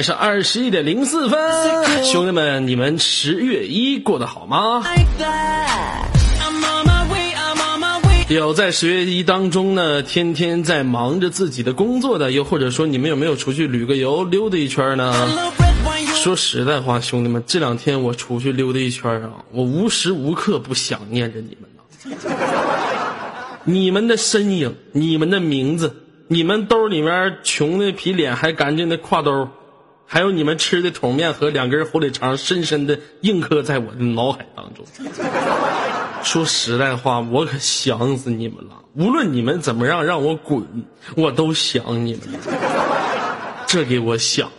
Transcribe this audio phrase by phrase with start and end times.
[0.00, 4.84] 时间晚上二十一点零四分，兄弟们，你们十月一过得好吗？
[8.28, 15.12] 有在十月一当中呢，天天在忙着自己的工作的，又或者说你们有没有出去旅个游、溜达一圈呢？
[16.14, 21.82] 说实在话，兄弟们，这两天我出去溜达一圈啊，我无时无刻不想念着你们呢。
[23.64, 29.48] 你们的身影，你们的名字，你们兜里面穷的比脸还干净的挎兜，
[30.10, 34.82] 还有你们吃的桶面和两根火腿肠，深深的印刻在我的脑海当中。
[36.22, 38.82] 说实在话，我可想死你们了。
[38.94, 40.66] 无论你们怎么样让我滚，
[41.14, 42.22] 我都想你们。
[43.66, 44.50] 这给我想。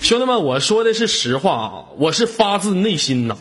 [0.00, 3.36] 兄弟们，我说的是实话啊，我是发自内心呐，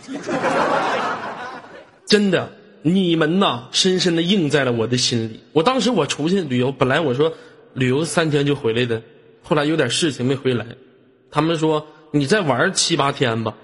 [2.05, 2.51] 真的，
[2.87, 5.39] 你们呐，深深的印在了我的心里。
[5.53, 7.33] 我当时我出去旅游，本来我说
[7.73, 9.01] 旅游三天就回来的，
[9.41, 10.67] 后来有点事情没回来，
[11.31, 13.55] 他们说你再玩七八天吧，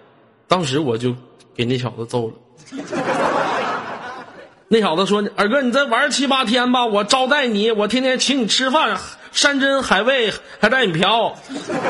[0.47, 1.15] 当时我就
[1.55, 2.33] 给那小子揍了。
[4.67, 8.97] 那小子说：“二哥，你再玩七八天吧，我招待你，我天天请你吃饭，
[9.31, 11.35] 山珍海味，还带你嫖。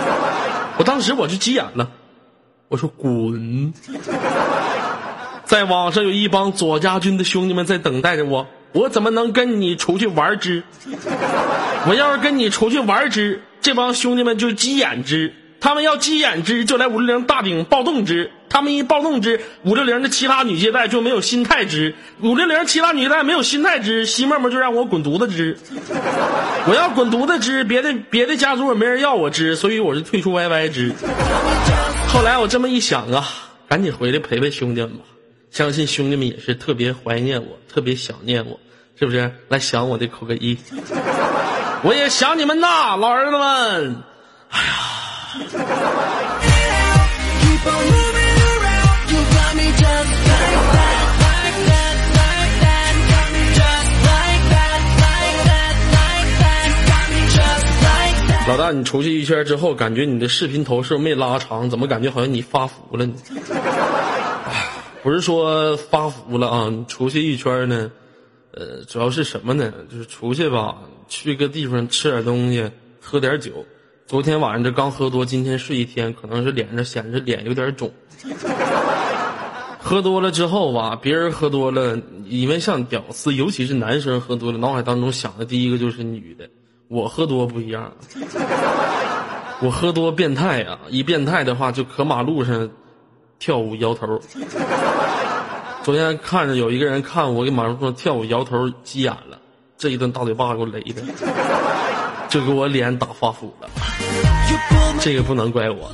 [0.77, 1.89] ”我当时我就急眼了，
[2.67, 3.73] 我说滚！
[5.51, 10.63] 在网上有一帮左家军的兄弟们在等待着我，我怎么能跟你出去玩之？
[11.89, 25.57] 我要是跟你出去玩之，这帮兄弟们就急眼之，他们要急眼之就来五六零大顶暴动之，他们一暴动之，五六零的其他女接待就没有心态之，五六零其他女接待没有心态之，西妹妹就让我滚犊子之。
[26.65, 30.93] 我要滚犊子之，别的别的家族也没人要我之，所以我就退出 YY 之。
[32.07, 33.27] 后来我这么一想啊，
[33.67, 35.03] 赶紧回来陪陪兄弟们吧。
[35.51, 38.57] 相信兄弟们也是特别怀念我，特别想念我，
[38.97, 39.29] 是不是？
[39.49, 40.57] 来想我的扣个一。
[41.83, 43.97] 我也想你们呐，老儿子们。
[44.49, 44.73] 哎呀。
[58.47, 61.69] 老大，你出去一圈之后，感觉你的视频头是不是没拉长？
[61.69, 63.13] 怎么感觉好像你发福了呢？
[65.03, 67.91] 不是说发福了啊，出去一圈呢，
[68.53, 69.73] 呃，主要是什么呢？
[69.89, 72.69] 就是出去吧，去个地方吃点东西，
[73.01, 73.65] 喝点酒。
[74.05, 77.91] 昨天晚上这刚喝多，今天睡一天，可能是脸上显着脸有点肿。
[79.79, 86.47] 喝多了之后吧，别人喝多了，因为像屌丝，尤其是男生喝多了，脑海当中想的第一个就是女的。
[86.89, 87.91] 我喝多不一样，
[89.61, 90.77] 我喝多变态啊！
[90.89, 92.69] 一变态的话，就可马路上
[93.41, 94.21] 跳舞摇头。
[95.81, 99.39] 昨天看着有一个人看我给马路上跳舞摇头，急眼了，
[99.79, 101.01] 这一顿大嘴巴给我雷的，
[102.29, 103.67] 就给我脸打发福了。
[104.99, 105.91] 这个不能怪我。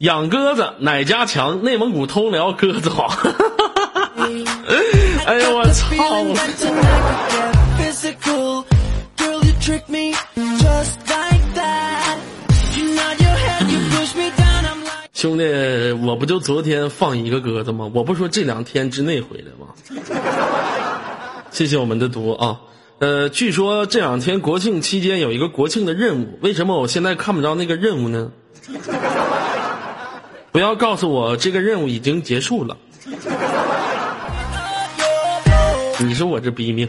[0.00, 1.62] 养鸽子哪家强？
[1.62, 3.06] 内蒙古通辽鸽子好。
[5.24, 5.86] 哎呦我操！
[15.22, 15.44] 兄弟，
[16.04, 17.88] 我不就昨天放一个鸽子吗？
[17.94, 19.68] 我不说这两天之内回来吗？
[21.52, 22.58] 谢谢我们的毒啊，
[22.98, 28.32] 呃，据说这两天国庆期间有一个国庆的任务，为什么我现在看不着那个任务呢？
[30.50, 32.76] 不要告诉我这个任务已经结束了，
[36.02, 36.88] 你说我这逼命。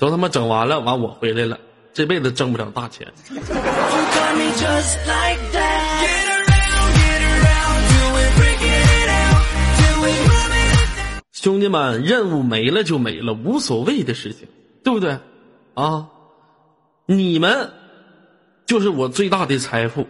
[0.00, 1.56] 都他妈整完了，完我回来了，
[1.94, 3.06] 这辈子挣不了大钱。
[11.46, 14.48] 兄弟们，任务没了就没了，无所谓的事情，
[14.82, 15.16] 对不对？
[15.74, 16.08] 啊，
[17.06, 17.70] 你们
[18.66, 20.08] 就是我最大的财富，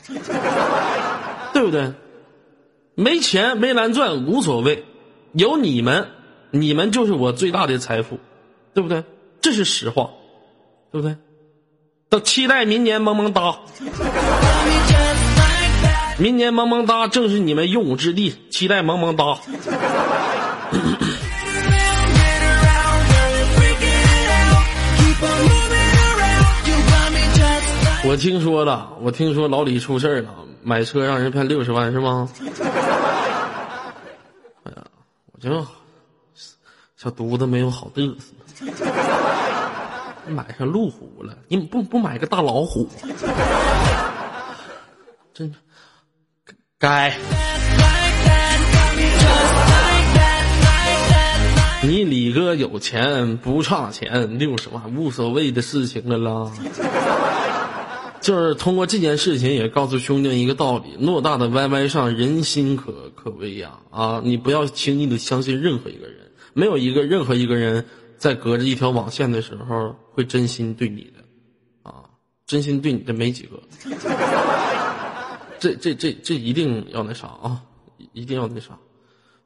[1.52, 1.92] 对不对？
[2.94, 4.82] 没钱没蓝钻无所谓，
[5.34, 6.08] 有你们，
[6.52, 8.18] 你们就是我最大的财富。
[8.72, 9.04] 对不对？
[9.42, 10.08] 这是实话，
[10.90, 11.14] 对不对？
[12.08, 13.58] 都期待明年萌萌哒，
[16.18, 19.38] 明年萌萌哒正是你们用武之地，期待萌萌哒。
[28.08, 30.30] 我听说了，我听说老李出事了，
[30.62, 32.28] 买车让人骗六十万是吗？
[34.62, 34.84] 哎呀，
[35.32, 35.66] 我就
[36.96, 38.32] 小犊子没有好嘚瑟。
[40.28, 42.88] 买上路虎了，你不不买个大老虎？
[45.34, 45.52] 真
[46.78, 47.12] 该。
[51.86, 56.52] 你李哥有钱不差钱，六十万无所谓的事情了啦。
[58.20, 63.78] 就是通过这件事情，也告诉兄弟们一个道理：偌大的 YY 上，人心可可畏呀！
[63.92, 67.86] 啊，你不要轻易的相信任何一个人，没有一个任何一个人
[68.16, 71.22] 在隔着一条网线的时候会真心对你的，
[71.88, 72.02] 啊，
[72.48, 73.62] 真心对你的没几个。
[75.60, 77.62] 这这这这一定要那啥啊，
[78.12, 78.76] 一定要那啥。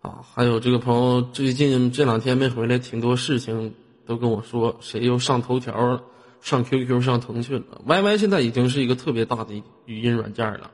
[0.02, 3.74] 啊，还有这个朋友最近这两天没回来，挺多事情
[4.06, 6.02] 都跟我说，谁又上头条了，
[6.40, 7.80] 上 QQ 上腾讯了。
[7.86, 9.52] YY 现在已经是一个特别大的
[9.84, 10.70] 语音软件了，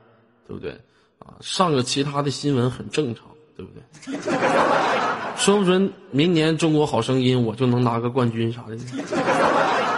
[0.47, 0.71] 对不对？
[1.19, 3.25] 啊，上个其他的新闻很正常，
[3.57, 3.83] 对不对？
[5.35, 8.77] 说不准明年中国好声音我就能拿个冠军啥的，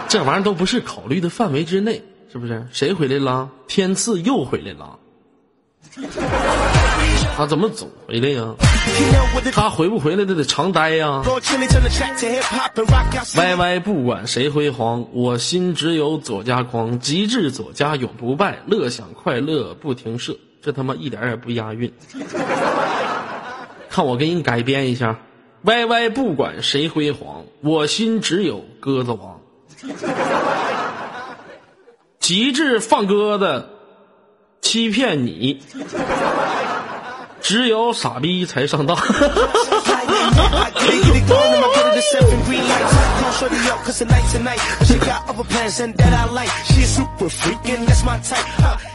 [0.10, 2.02] 这玩意儿都不是考虑的范围之内，
[2.32, 2.66] 是不是？
[2.72, 3.50] 谁回来了？
[3.68, 4.98] 天赐又回来了。
[7.40, 8.54] 他怎么总回来呀？
[9.54, 11.24] 他回不回来都得常待呀。
[13.38, 20.38] Y Y 不管谁辉煌，我心只有左家狂，极致左家永不败，乐享快乐不停射。
[20.62, 21.94] 这他妈一点也不押韵。
[23.90, 25.18] 看我给你改编一下
[25.62, 29.40] ：Y Y 不管谁辉煌，我心只有鸽子王。
[32.20, 33.66] 极致放鸽子，
[34.60, 35.62] 欺骗你。
[37.42, 38.96] 只有傻逼才上当。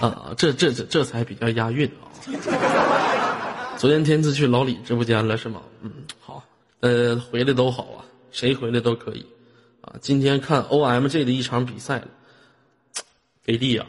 [0.00, 2.04] 啊，这这这这才比较押韵啊！
[3.76, 5.60] 昨天天赐去老李直播间了是吗？
[5.82, 6.42] 嗯，好，
[6.80, 9.26] 呃，回来都好啊，谁回来都可以
[9.80, 9.94] 啊。
[10.00, 12.08] 今天看 OMG 的一场比赛了，
[13.44, 13.86] 给力啊！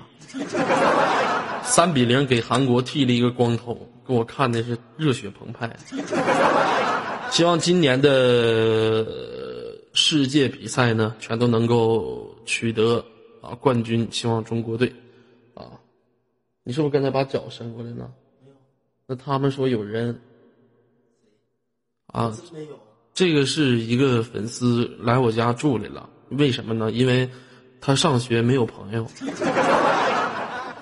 [1.63, 3.89] 三比零给韩国剃了一个光头。
[4.07, 5.75] 给我看的是热血澎湃，
[7.31, 9.03] 希望今年的
[9.93, 13.03] 世界比赛呢，全都能够取得
[13.41, 14.07] 啊冠军。
[14.11, 14.93] 希望中国队
[15.55, 15.65] 啊，
[16.63, 18.11] 你是不是刚才把脚伸过来了？
[19.07, 20.15] 那他们说有人
[22.05, 22.31] 啊，
[23.11, 26.91] 这个是一个粉丝来我家住来了，为什么呢？
[26.91, 27.27] 因为
[27.81, 29.03] 他上学没有朋友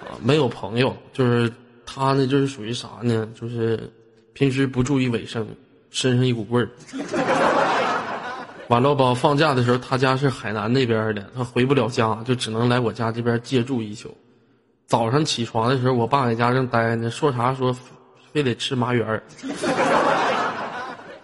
[0.10, 1.50] 啊，没有朋友就是。
[1.86, 3.28] 他呢，就是属于啥呢？
[3.40, 3.92] 就是
[4.34, 5.48] 平时不注意卫生，
[5.90, 6.70] 身上一股味儿。
[8.70, 14.16] 完了吧，放假的时候，他家是海南那边的，他回不了家，就只能来我家这边借住一宿。
[14.88, 17.76] 早上起床的时候，我爸在家正待呢，说啥说，
[18.32, 19.22] 非得吃麻圆儿。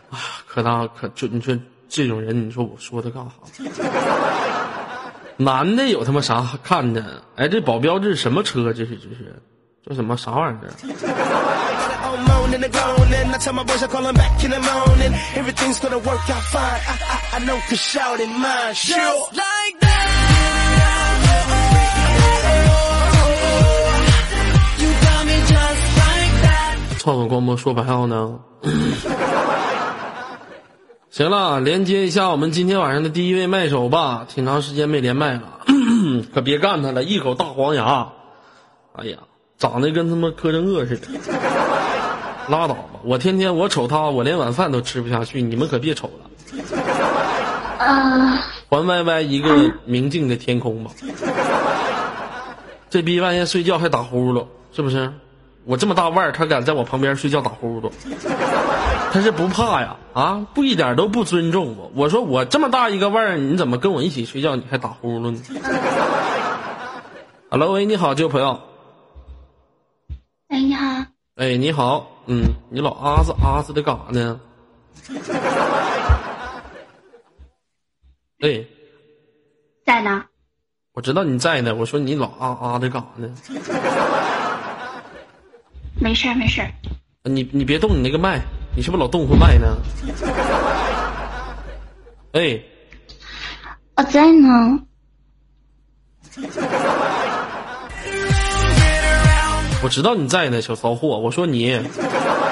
[0.10, 1.58] 啊，可大可就你说
[1.88, 3.32] 这种人，你说我说他干啥？
[5.38, 7.24] 男的有他妈啥看的？
[7.38, 8.74] 哎，这保镖这是什么车？
[8.74, 9.34] 这是这是。
[9.86, 10.70] 这什么啥玩意儿？
[27.00, 28.40] 创作光波说白话呢？
[31.10, 34.26] 行了，连接一下我们今天晚上的第一位麦手吧。
[34.28, 35.60] 挺长时间没连麦了，
[36.34, 38.10] 可别干他了，一口大黄牙。
[38.94, 39.18] 哎呀！
[39.60, 41.08] 长得跟他妈柯震恶似的，
[42.48, 42.86] 拉倒吧！
[43.04, 45.42] 我天天我瞅他，我连晚饭都吃不下去。
[45.42, 46.30] 你们可别瞅了。
[47.78, 48.40] 啊！
[48.70, 50.92] 还 Y Y 一个明净的天空吧。
[52.90, 55.12] 这逼半夜睡觉还打呼噜，是不是？
[55.66, 57.92] 我这么大腕儿，他敢在我旁边睡觉打呼噜，
[59.12, 59.98] 他是不怕呀？
[60.14, 61.92] 啊，不一点都不尊重我。
[61.96, 65.42] 我说我这么大一个腕儿，你怎么跟我一起睡觉，你还打呼噜呢？
[67.52, 68.58] Hello，喂，你好，这位朋友。
[70.50, 71.06] 哎，你好。
[71.36, 72.10] 哎，你好。
[72.26, 74.40] 嗯，你老啊子啊子的干啥呢？
[78.42, 78.66] 哎，
[79.86, 80.26] 在呢。
[80.94, 81.76] 我知道你在呢。
[81.76, 83.30] 我说你老啊啊的干啥呢？
[86.02, 86.72] 没事儿，没事儿。
[87.24, 88.42] 你你别动你那个麦，
[88.76, 89.78] 你是不是老动会麦呢？
[92.34, 92.60] 哎，
[93.96, 94.80] 我在呢。
[99.82, 101.20] 我知道你在呢，小骚货。
[101.20, 101.82] 我说你，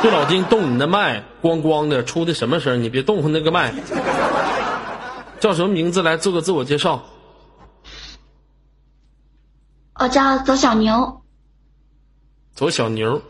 [0.02, 2.82] 这老丁动你的麦，咣咣的出的什么声？
[2.82, 3.74] 你别动他那个麦。
[5.40, 6.02] 叫什么名字？
[6.02, 7.04] 来做个自我介绍。
[10.00, 11.22] 我叫左小牛。
[12.56, 13.22] 左小牛。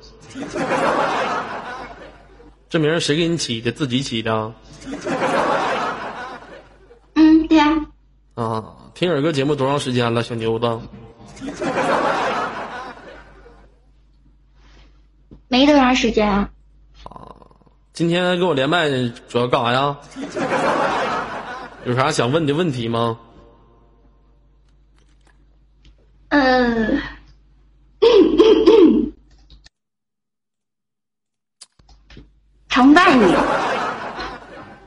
[2.70, 3.72] 这名谁给你起的？
[3.72, 4.54] 自己起的？
[7.16, 7.66] 嗯，对呀。
[8.36, 8.64] 啊，
[8.94, 10.80] 听耳哥节目多长时间了，小牛子？
[15.50, 16.50] 没多长时间啊，
[17.94, 18.90] 今天跟我连麦
[19.30, 19.98] 主要干啥呀？
[21.86, 23.18] 有啥想问的问题吗？
[26.28, 27.02] 呃，
[32.68, 33.34] 崇拜你。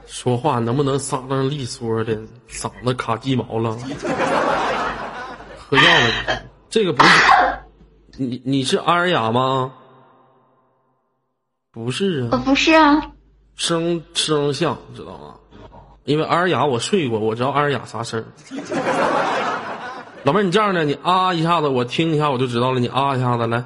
[0.06, 2.14] 说话能不能撒楞利索的？
[2.50, 3.74] 嗓子卡鸡毛了，
[5.56, 6.42] 喝药了？
[6.68, 7.10] 这个不是
[8.18, 8.42] 你？
[8.44, 9.72] 你是阿尔雅吗？
[11.84, 13.00] 不是啊我啊，不是啊，
[13.56, 15.34] 声声像知道吗？
[16.04, 18.24] 因为阿尔雅我睡过，我知道阿尔雅啥声儿。
[20.24, 22.80] 老妹儿，你这样的，你啊一下子，我听一下我就知道了。
[22.80, 23.64] 你啊一下子来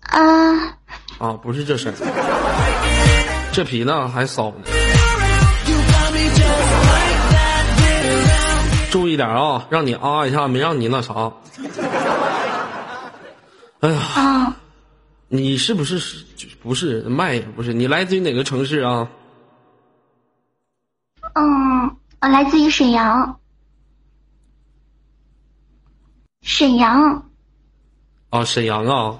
[0.00, 0.76] 啊，
[1.18, 4.56] 啊，不是这声儿，这比那还骚呢。
[8.90, 11.32] 注意点啊，让你啊一下，没让你那啥。
[13.80, 14.56] 哎呀，啊，
[15.34, 16.26] 你是不是是
[16.62, 17.72] 不是麦不是？
[17.72, 19.08] 你来自于哪个城市啊？
[21.32, 23.40] 嗯，我来自于沈阳，
[26.42, 27.30] 沈阳，
[28.28, 29.18] 啊，沈阳啊。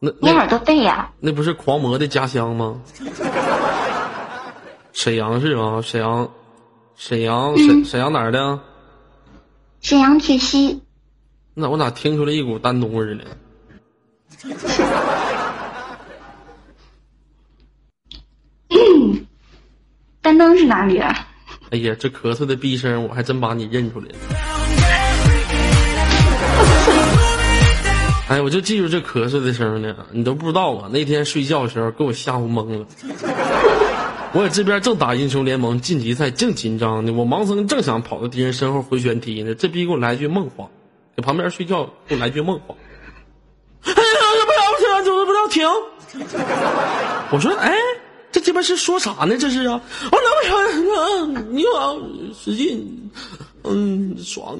[0.00, 2.82] 那那你耳朵背呀、那不是狂魔的家乡吗？
[4.92, 5.80] 沈阳是吗？
[5.82, 6.28] 沈阳，
[6.96, 8.58] 沈阳，沈沈阳哪儿的？
[9.82, 10.82] 沈阳铁西，
[11.54, 13.22] 那我咋听出来一股丹东味儿呢？
[20.22, 21.26] 丹东是哪里啊？
[21.70, 24.14] 哎呀，这咳嗽的逼声，我还真把你认出来了。
[28.28, 30.88] 哎，我就记住这咳嗽的声呢，你都不知道啊！
[30.92, 32.86] 那天睡觉的时候给我吓唬懵了。
[34.32, 40.68] 我在这边正打英雄联盟晋级赛，正紧张呢，我盲僧正想跑到敌人身后回旋踢呢，这逼给我来句梦话，
[41.16, 42.74] 在旁边睡觉给我来句梦话。
[43.82, 43.92] 哎
[45.08, 45.66] 呀，不要停，
[46.12, 46.58] 就是不要停！
[47.30, 47.72] 我说，哎，
[48.32, 49.36] 这鸡巴是说啥呢？
[49.38, 49.80] 这是啊！
[50.10, 51.96] 我能不能，你好
[52.38, 53.10] 使劲，
[53.64, 54.56] 嗯，爽。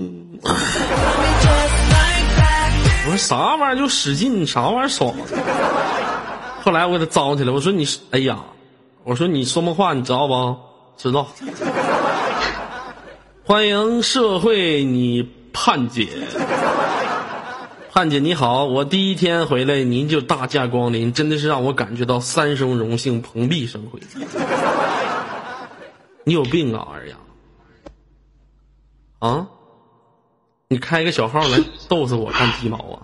[3.06, 5.14] 我说啥玩意儿就使劲，啥玩意儿爽？
[6.62, 8.38] 后来我给他招起来，我说你，哎呀，
[9.04, 10.56] 我说你说梦话你知道不？
[10.96, 11.26] 知道。
[13.44, 16.06] 欢迎社会你盼姐，
[17.92, 23.98] 盼姐你好，我第一天回来您就大驾光临，真的是让我感觉到三生荣幸，蓬荜生辉。
[26.22, 27.16] 你有病啊，二丫？
[29.18, 29.44] 啊？
[30.68, 33.02] 你开个小号来逗死我干鸡毛啊？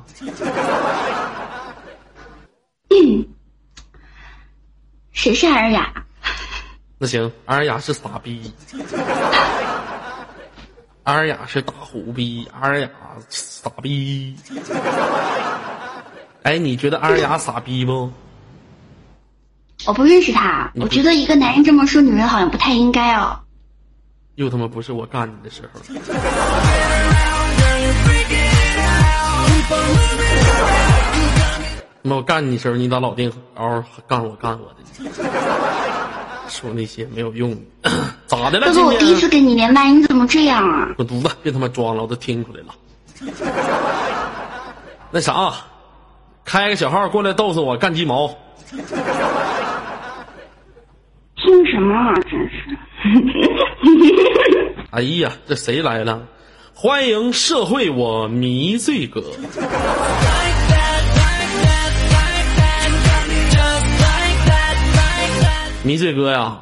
[5.11, 5.93] 谁是尔雅？
[6.97, 8.53] 那行，阿尔雅是傻逼，
[11.07, 12.91] 阿尔雅是大虎逼，阿尔雅
[13.29, 14.37] 傻逼。
[16.43, 18.11] 哎，你觉得阿尔雅傻逼不？
[19.87, 23.39] 我不认识他，我觉得一个男人这么说女人好像不太应该哦。
[24.35, 25.81] 又他妈不是我干你的时候。
[32.03, 34.83] 那我干你的时候，你咋老定嗷嗷干我干我的？
[36.49, 37.51] 说那些没有用
[37.83, 37.91] 的，
[38.27, 38.73] 咋的了？
[38.73, 40.89] 今哥哥，我第一次天跟你连麦，你怎么这样啊？
[40.97, 41.31] 滚犊子！
[41.43, 42.75] 别他妈装了，我都听出来了。
[45.11, 45.53] 那啥，
[46.45, 48.29] 开个小号过来逗死我干鸡毛。
[51.37, 52.15] 听什么啊？
[52.23, 52.77] 真是。
[54.91, 56.23] 哎呀，这谁来了？
[56.75, 59.23] 欢迎社会我迷醉哥。
[65.87, 66.59] 迷醉哥呀，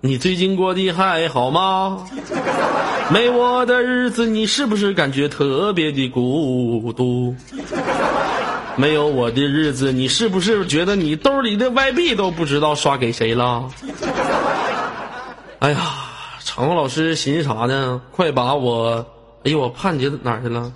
[0.00, 2.08] 你最近过得还好吗？
[3.10, 7.36] 没我的日子，你是不是感觉特别的孤独？
[8.74, 13.68] 没有我的日子，你是不是觉得你兜里的外币都不知道刷给谁了？
[15.58, 15.78] 哎呀，
[16.42, 18.00] 场控老师寻思啥呢？
[18.12, 19.04] 快把我，
[19.44, 20.72] 哎呦，我盼姐哪去了？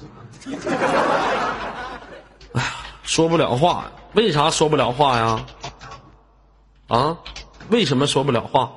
[2.52, 2.67] 哎呀，
[3.02, 5.41] 说不了话，为啥说不了话呀？
[6.88, 7.17] 啊，
[7.73, 8.71] 为什么说不了话？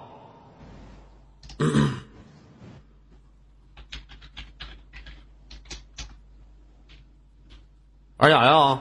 [8.16, 8.80] 二雅呀，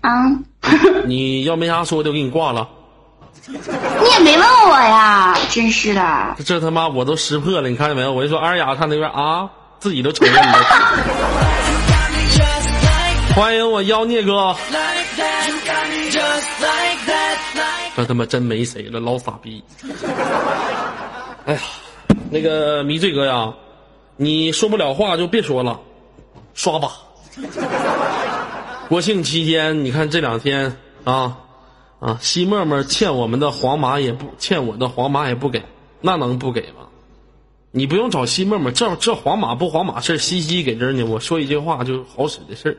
[0.00, 0.10] 啊，
[1.06, 2.68] 你要没啥说的，我给你挂了。
[3.46, 6.34] 你也没问我呀，真是的。
[6.44, 8.10] 这他妈我都识破了，你看见没有？
[8.12, 9.48] 我就说二雅看那边啊，
[9.78, 10.58] 自己都承认了。
[13.36, 14.56] 欢迎我妖孽哥，
[17.94, 19.62] 这他妈真没谁了，老傻逼。
[21.44, 21.60] 哎呀，
[22.30, 23.52] 那个迷醉哥呀，
[24.16, 25.78] 你说不了话就别说了，
[26.54, 26.92] 刷吧。
[28.88, 31.38] 国庆期间，你看这两天啊，
[32.00, 35.62] 啊，西沫沫欠我们的黄马也不欠我的黄马也不给，
[36.00, 36.86] 那能不给吗？
[37.70, 41.04] 你不用找西沫沫，这这黄马不黄马事西西给这儿呢。
[41.04, 42.76] 我说一句话就好使的事儿。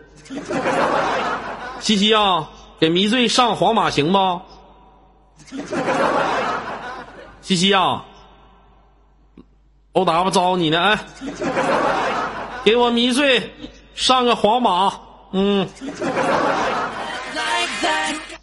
[1.81, 4.41] 西西啊，给迷醉上黄马行不？
[7.41, 8.03] 西西呀，
[9.91, 10.99] 欧达巴招你呢，哎，
[12.63, 13.51] 给我迷醉
[13.93, 14.93] 上个皇马，
[15.33, 15.67] 嗯。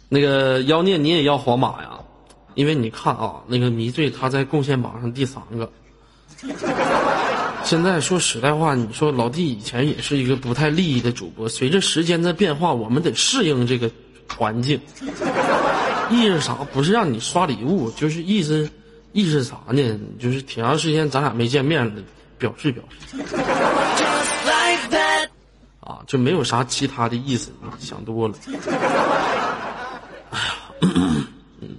[0.09, 1.89] 那个妖孽，你也要皇马呀？
[2.53, 5.71] 因为你看啊，那个迷醉他在贡献榜上第三个。
[7.63, 13.89] 现在说实在话，你说老弟以前也是一个不太利益的主播，随着时间的变化，我们得适应这个
[14.27, 14.79] 环境。
[16.11, 16.53] 意思啥？
[16.73, 18.69] 不是让你刷礼物，就是意思
[19.13, 19.99] 意思啥呢？
[20.19, 22.01] 就是挺长时间咱俩没见面了，
[22.37, 23.17] 表示表示。
[25.79, 28.35] 啊，就没有啥其他的意思，想多了。
[30.29, 31.75] 哎呀，嗯，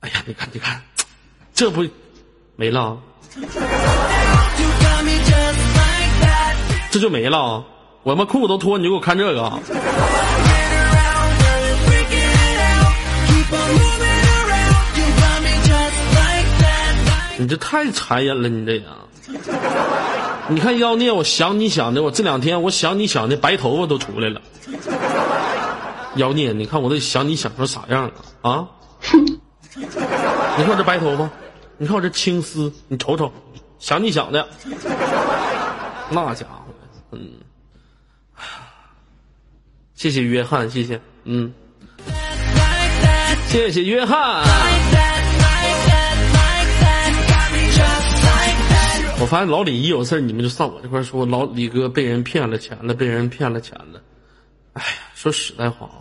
[0.00, 0.80] 哎呀，你看，你看，
[1.54, 1.86] 这不
[2.56, 2.98] 没了，
[6.90, 7.64] 这就没了。
[8.02, 9.60] 我他妈裤子都脱，你就给我看这个。
[17.38, 18.84] 你这太残忍了，你这样。
[20.48, 24.40] 你看妖孽，我想你想的，我这两天我想你想的白头发都出来了。
[26.14, 28.12] 妖孽，你看我这想你想成啥样了
[28.42, 28.68] 啊？
[29.74, 31.28] 你看我这白头发，
[31.76, 33.30] 你看我这青丝，你瞅瞅，
[33.78, 34.48] 想你想的，
[36.08, 36.72] 那家伙，
[37.10, 37.32] 嗯，
[39.94, 41.52] 谢谢约翰，谢谢，嗯，
[43.48, 45.05] 谢谢约翰。
[49.18, 54.00] 我发现老李一有事你们就上我这块说老李哥被人骗了钱了，被人骗了钱了。
[54.74, 55.98] 哎呀，说实在话啊。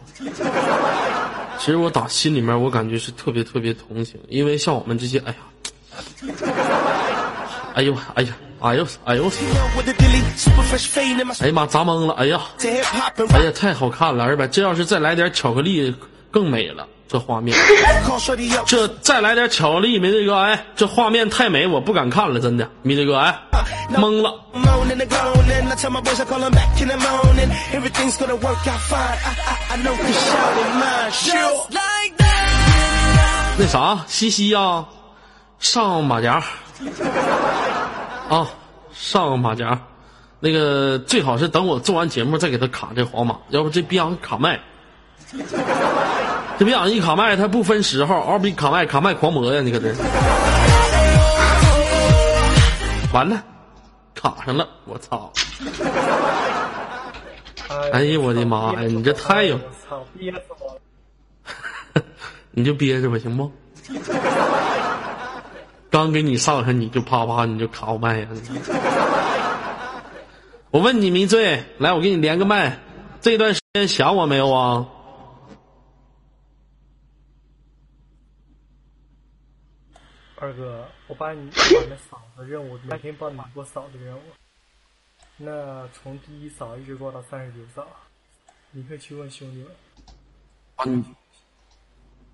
[1.58, 5.38] 其实我打心里面，我感觉是特别特别同情，因为像我们这些，哎呀，
[7.74, 9.32] 哎呦，哎呀，哎呦，哎呦，
[11.40, 12.42] 哎呀妈，砸懵了，哎呀，
[13.30, 15.96] 哎呀，太好看了，二百，这要是再来点巧克力，
[16.36, 17.58] 更美了，这画面，
[18.68, 23.34] 这再来点巧克力，米队哥，哎，这画面太美，我不敢看了，真的，米队哥，哎，
[23.94, 24.38] 懵了。
[33.58, 34.84] 那啥，西西呀，
[35.60, 36.44] 上马甲
[38.28, 38.46] 啊，
[38.94, 39.80] 上马甲，
[40.42, 44.60] 那个最好是等我做完节目再给他卡这黄马，要不这逼样卡麦，
[46.58, 49.94] 这逼养一卡麦，他不分时候，二逼卡麦卡麦狂魔呀，你搁这，
[53.14, 53.44] 完了，
[54.14, 55.32] 卡上了，我操！
[57.92, 58.82] 哎呀，我的妈呀！
[58.84, 59.60] 你这太有，
[62.52, 63.52] 你就憋着吧，行不？
[65.92, 68.28] 刚给你上上，你就啪啪，你就卡我麦呀！
[70.72, 72.80] 我问你，迷醉，来，我给你连个麦，
[73.20, 74.86] 这段时间想我没有啊？
[80.38, 81.58] 二哥，我把你 把
[81.90, 84.20] 那嫂子任务每天帮你过嫂子任务。
[85.38, 87.86] 那从第一扫一直过到三十九扫，
[88.72, 89.68] 你可以去问兄弟们。
[90.86, 91.04] 嗯，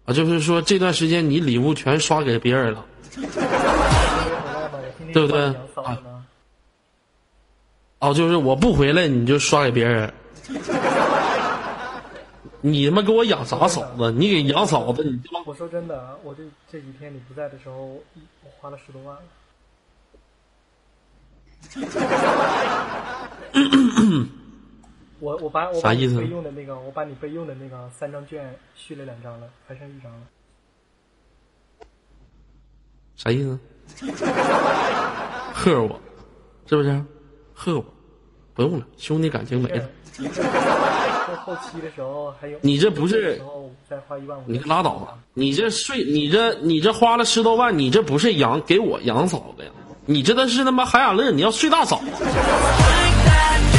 [0.05, 2.85] 啊，就是说这段时间你礼物全刷给别人了，
[5.13, 5.53] 对不对？
[7.99, 10.11] 哦，就是我不回来你就刷给别人，
[12.61, 14.11] 你他妈给我养啥嫂子？
[14.11, 19.21] 你给养嫂子，你我说真的，我这这几天你不在的时候，我花了十多万了。
[25.19, 30.19] 我我把我把你备用的那个，我把你备用的那个三张券续了两张了，还剩一张了。
[33.15, 33.59] 啥意思？
[35.53, 35.99] 贺我，
[36.65, 37.03] 是不是？
[37.53, 37.85] 贺我，
[38.53, 39.87] 不用了，兄弟感情没了。
[41.35, 42.57] 后期的时候还有。
[42.61, 43.41] 你这不是？
[43.89, 44.43] 再花一万五。
[44.45, 45.15] 你拉倒吧！
[45.33, 49.71] 你这睡，你这你这花了十多万，你这不是养给我养嫂子呀？
[50.05, 52.01] 你这都是他妈海雅乐，你要睡大嫂，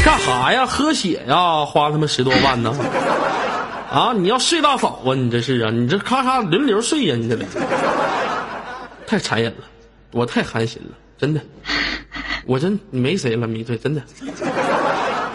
[0.04, 0.64] 干哈呀？
[0.66, 1.64] 喝血呀？
[1.64, 2.74] 花他妈十多万呢？
[3.90, 4.12] 啊！
[4.12, 5.14] 你要睡大嫂啊？
[5.14, 5.70] 你这是啊？
[5.70, 7.16] 你这咔咔轮流睡呀？
[7.16, 7.36] 你这
[9.06, 9.64] 太残忍了，
[10.12, 11.40] 我太寒心了，真的，
[12.46, 14.02] 我真你没谁了，迷醉，真的。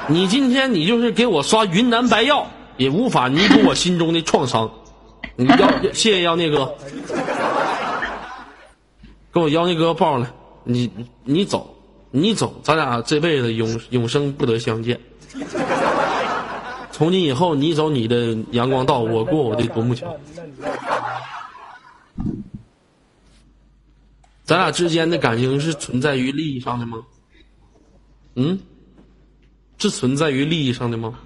[0.10, 4.72] 你今天你就是给我刷云南白药，也无法弥补我心中的创伤。
[5.36, 6.74] 你要谢谢妖孽哥，
[9.32, 10.32] 给我妖孽哥抱上来。
[10.64, 10.92] 你
[11.24, 11.78] 你走，
[12.12, 15.00] 你走，咱俩这辈子永永生不得相见。
[16.92, 20.16] 从今以后你走你的阳光道，我过我的独木桥。
[24.44, 27.00] 咱俩之间的感情是存在于利益上的吗？
[28.36, 28.60] 嗯，
[29.78, 31.20] 是存在于利益上的吗？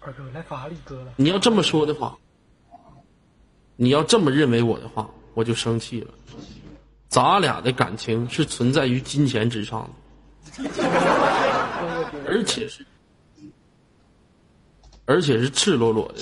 [0.00, 2.16] 二哥来法力哥了，你要这么说的话，
[3.76, 6.08] 你要这么认为我的话，我就生气了。
[7.08, 9.88] 咱俩的感情是存在于金钱之上
[10.58, 10.64] 的，
[12.28, 12.84] 而且是，
[15.06, 16.14] 而且是赤裸裸的。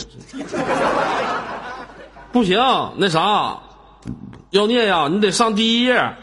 [2.30, 2.58] 不行，
[2.98, 3.60] 那啥，
[4.50, 6.14] 妖孽呀，你得上第一页。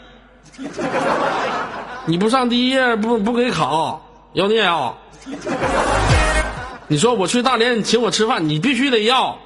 [2.06, 4.02] 你不上第一页，不不给考，
[4.34, 4.94] 妖孽啊！
[6.86, 9.38] 你说我去大连，你请我吃饭，你必须得要。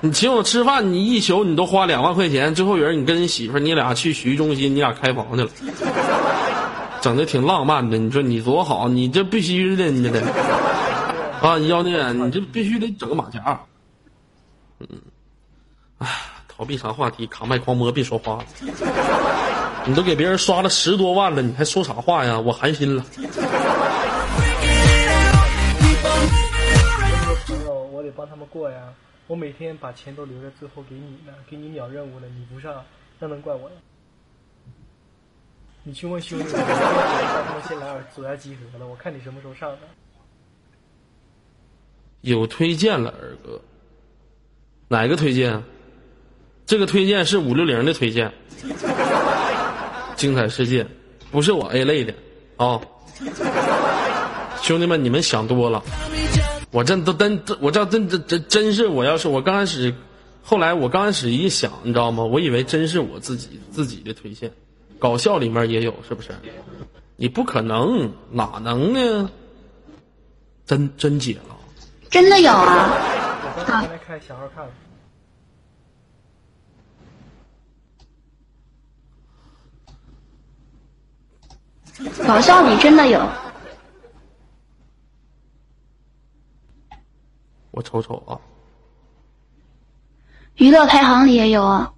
[0.00, 5.50] 你请我吃饭，你一宿你都花两万块钱，最后有人你跟你媳妇儿，你俩去洗浴中心，你俩开房去了，
[7.00, 7.98] 整的挺浪漫的。
[7.98, 10.20] 你说你多好，你这必须的， 你这得
[11.40, 13.60] 啊，妖孽，你这必须得整个马甲。
[14.80, 14.86] 嗯，
[15.98, 16.08] 哎，
[16.46, 17.26] 逃避啥话题？
[17.26, 18.44] 卡麦狂魔别说话了。
[19.88, 22.38] 你都给别人刷了十多万了，你还说啥话呀？
[22.38, 23.02] 我寒心了。
[27.46, 28.92] 朋友，我得帮他们过呀。
[29.28, 32.84] 我每天把钱都留在最后给你呢，给你秒任务了，你不上，
[33.18, 33.76] 那能怪我呀？
[35.84, 39.78] 你去问兄弟们，让他们先来尔左下集合了，我看你什么时候上的。
[42.20, 43.58] 有推荐了，二哥。
[44.88, 45.62] 哪个推荐？
[46.66, 48.30] 这个推荐是五六零的推荐。
[50.18, 50.84] 精彩世界，
[51.30, 52.12] 不是我 A 类的
[52.56, 52.78] 啊！
[54.60, 55.80] 兄弟们，你们想多了。
[56.72, 59.94] 我这都真，我这真真真真是，我要是我刚开始，
[60.42, 62.24] 后来我刚开始一想，你知道吗？
[62.24, 64.50] 我以为真是我自己自己的推荐，
[64.98, 66.30] 搞笑里面也有，是不是？
[67.16, 69.30] 你不可能，哪能呢？
[70.66, 71.56] 真真解了，
[72.10, 72.90] 真的有啊！
[73.56, 74.66] 我刚才开小号看
[82.04, 82.26] 了。
[82.26, 83.18] 搞笑里真的有，
[87.70, 88.40] 我瞅瞅啊，
[90.56, 91.94] 娱乐排行里也有啊。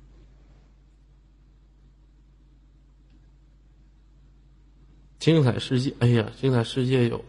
[5.18, 7.22] 精彩世界，哎呀，精彩世界有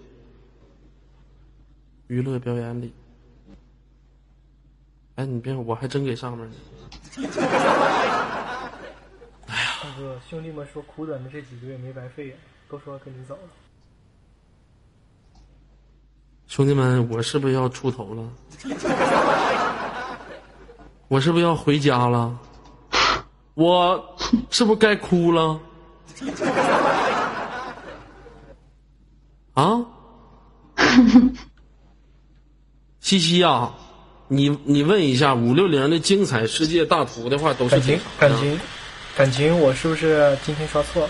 [2.07, 2.93] 娱乐表演里。
[5.15, 6.55] 哎，你别，我还真给上面呢。
[9.47, 12.36] 哎呀大哥，兄弟们说苦短的这几个月没白费呀，
[12.71, 13.41] 都说跟你走了。
[16.47, 18.23] 兄弟们，我是不是要出头了？
[21.10, 22.39] 我是不是要回家了？
[23.55, 24.15] 我
[24.49, 25.60] 是不是该哭了？
[29.53, 29.86] 啊？
[33.01, 33.75] 西西啊，
[34.29, 38.57] 你你问一下五六零的精彩世界大图的话，都是感情感情
[39.17, 41.10] 感情，我是不是今天刷错了？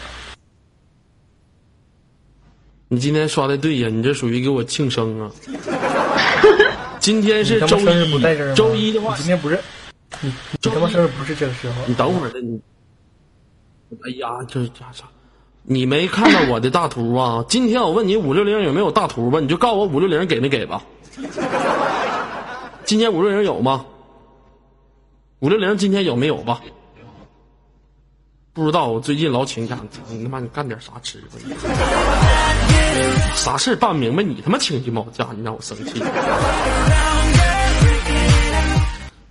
[2.94, 5.32] 你今天刷的对呀，你这属于给我庆生啊！
[7.00, 9.58] 今天是周你他妈生日不在这儿一，周一的话，今天不是
[10.20, 11.76] 你你他妈生日不是这个时候？
[11.88, 12.60] 你等会儿的你。
[14.04, 15.06] 哎呀，这这啥？
[15.64, 17.46] 你没看到我的大图啊？
[17.48, 19.40] 今天我问你五六零有没有大图吧？
[19.40, 20.84] 你就告诉我五六零给没给吧？
[22.84, 23.86] 今天五六零有吗？
[25.40, 26.60] 五六零今天有没有吧？
[28.52, 31.38] 不知道，我最近老请假，你他妈你干点啥吃吧？
[33.36, 36.02] 啥事儿办不明白，你他妈请鸡毛假，你让我生气。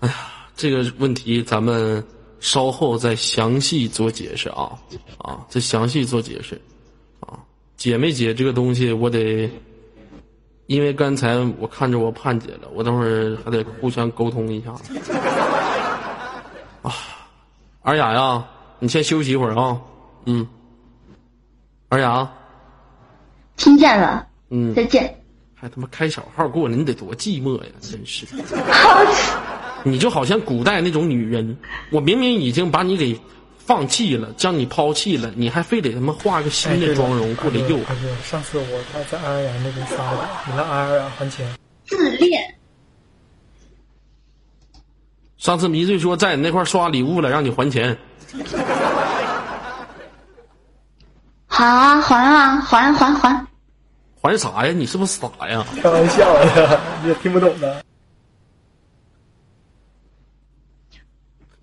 [0.01, 0.15] 哎呀，
[0.57, 2.05] 这个问题咱们
[2.41, 4.73] 稍后再详细做解释啊
[5.19, 6.61] 啊，再详细做解释
[7.21, 7.39] 啊，
[7.77, 9.51] 解没解这个东西，我得，
[10.67, 14.73] 因为刚才我看着我盼姐了，我等会儿还得互相沟通一下
[16.83, 16.93] 啊。
[17.83, 18.45] 尔雅呀，
[18.79, 19.81] 你先休息一会儿啊，
[20.25, 20.47] 嗯，
[21.89, 22.31] 尔雅，
[23.61, 25.15] 听见了，嗯，再见。
[25.55, 27.69] 还他妈开小号过来，你得多寂寞呀！
[27.83, 28.25] 真是，
[28.73, 29.05] 好，
[29.85, 31.59] 你就好像古代那种女人，
[31.91, 33.21] 我明明已经把你给
[33.59, 37.79] 放弃了，将你抛弃了，你还非得他妈画个新的妆容过来诱
[38.25, 41.47] 上次我他在安安阳那边刷的，你让安安阳还钱。
[41.85, 42.55] 自恋。
[45.37, 47.99] 上次迷醉说在你那块刷礼物了，让你还钱。
[51.47, 53.47] 好啊，还啊，还还还。
[54.23, 54.73] 还啥呀？
[54.73, 55.65] 你是不是傻呀？
[55.83, 57.83] 开玩笑呀，你也听不懂的。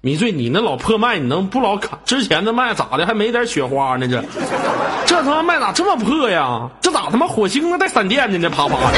[0.01, 1.99] 迷醉，你那老破麦，你能不老卡？
[2.05, 3.05] 之前的麦咋的？
[3.05, 4.07] 还没点雪花呢？
[4.07, 4.23] 这
[5.05, 6.69] 这他妈麦咋这么破呀？
[6.81, 8.49] 这咋他妈火星子带闪电的呢？
[8.49, 8.97] 啪啪的，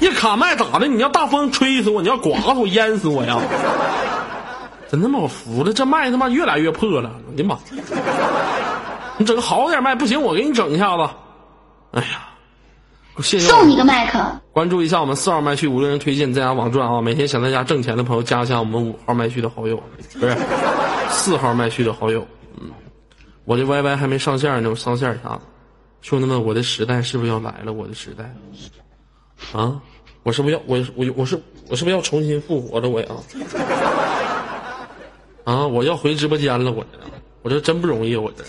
[0.00, 0.86] 一卡麦咋的？
[0.86, 3.38] 你要大风吹死我，你要刮死我，淹死我呀！
[4.90, 7.10] 真他妈我服了，这麦他妈越来越破了！
[7.30, 7.58] 我的妈！
[9.18, 11.08] 你整个好点麦不行，我给你整一下子。
[11.90, 12.27] 哎呀，
[13.22, 14.20] 谢谢送你个麦克。
[14.52, 17.00] 关注一下我们四号麦序无论人推荐在家网赚啊！
[17.00, 19.80] 每天想在家挣钱的朋友加一下我们五号麦序的好友，
[20.20, 20.36] 不是
[21.10, 22.26] 四号麦序的好友。
[22.60, 22.70] 嗯，
[23.44, 25.40] 我这 YY 还没上线呢，我上线一下子。
[26.00, 27.72] 兄弟们，我的时代是不是要来了？
[27.72, 28.32] 我的时代
[29.52, 29.80] 啊！
[30.22, 32.88] 我是不是要我我我是我是不是要重新复活了？
[32.88, 33.08] 我呀
[35.44, 35.66] 啊！
[35.66, 36.98] 我要回直播间了，我这
[37.42, 38.44] 我这真不容易，我这。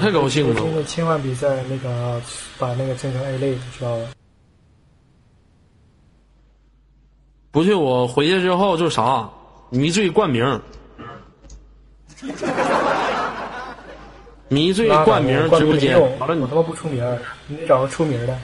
[0.00, 2.20] 太高兴了我真的千万别在那个
[2.58, 4.04] 把那个整成 A 类，知道吧？
[7.50, 9.28] 不去，我回去之后就啥
[9.70, 10.60] 迷醉冠名，
[14.48, 15.98] 迷醉冠名直播间。
[16.18, 17.02] 完了，你他妈不出名，
[17.46, 18.38] 你得找个出名的。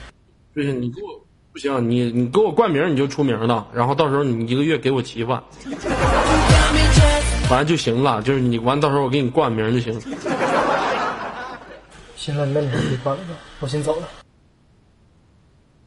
[0.53, 1.09] 不行，你给我
[1.51, 5.41] 不行，你你给我冠名你就出名了，然后到时候你一个月给我七万，
[7.47, 9.99] 反正就行了，就是你完到时候我给你冠名就行。
[12.23, 14.07] 行了，那你还别管了吧，我先走了。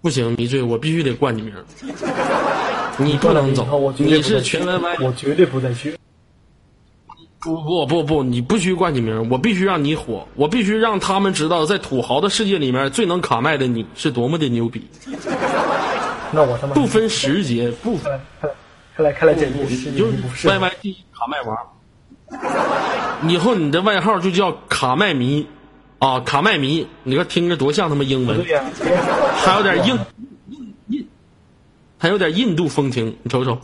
[0.03, 1.55] 不行，迷醉，我必须得冠你名，
[2.99, 5.03] 你不能走，你是全 YY。
[5.03, 5.96] 我绝对不再去。
[7.40, 14.87] 不不不不，你不许冠你名，我必须让你火，我必须让他们知道，在土豪的世界里面最能卡麦的你是多么的牛逼，
[16.33, 18.55] 那我他妈不分时节，不看来看来
[18.94, 20.46] 看来看来这个世界就是你不是。
[20.49, 21.57] YY 第一卡麦王，
[23.31, 25.46] 以后你的外号就叫卡麦迷，
[25.99, 28.63] 啊，卡麦迷，你说听着多像他妈英文对，呀，
[29.37, 29.99] 还有点印
[30.51, 31.09] 印印，
[31.99, 33.59] 还有点印度风情，你瞅瞅，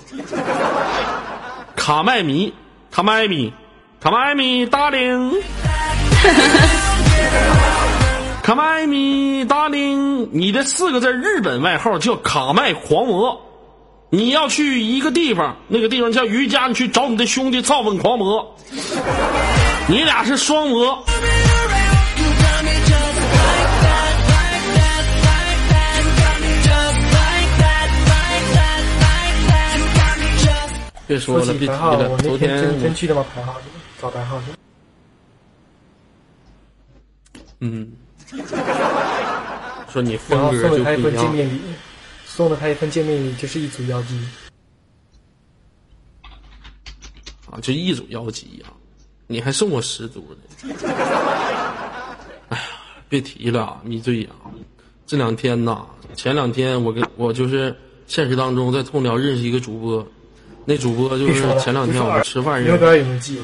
[1.77, 2.53] 卡麦迷，
[2.91, 3.53] 卡麦迷，
[4.01, 5.43] 卡麦迷，darling。
[8.43, 13.41] 卡麦米达令， 你的四个字日本外号叫卡麦狂魔。
[14.11, 18.57] 你要去一个地方，那个地方叫瑜伽，你去找你的兄弟造粪狂魔。
[19.87, 21.05] 你俩是双魔。
[31.13, 32.17] 别说了，别提了我。
[32.17, 34.57] 那昨天真真，去他妈排号去了，找排号去了。
[37.61, 37.93] 嗯，
[39.93, 40.85] 说你然风格后送了就不一样。
[40.85, 41.61] 他一份见面礼，
[42.25, 44.19] 送了他一份见面礼，就是一组妖姬。
[47.51, 48.73] 啊，就一组妖姬呀、
[49.27, 50.73] 你还送我十组呢。
[52.49, 52.65] 哎呀，
[53.11, 54.31] 别提了，迷醉呀、
[55.07, 55.85] 这两天呐，
[56.17, 60.07] 前两天我跟我就是现实当中在通辽认识一个主播，
[60.65, 63.39] 那主播就是前两天我们吃饭你有认识，点记？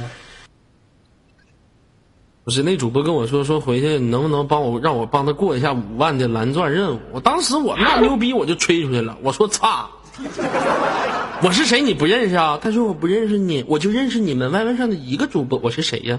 [2.44, 7.00] 不是那主播跟我说说回去你能不能帮我让我帮他过一下五万的蓝钻任务？
[7.12, 9.90] 我当时我那牛逼我就吹出去了，我说操！
[11.42, 12.59] 我是谁你不认识啊？
[12.61, 16.18] 他说我不认识你，我就认识你们 YY 上的一个主播，我是谁呀？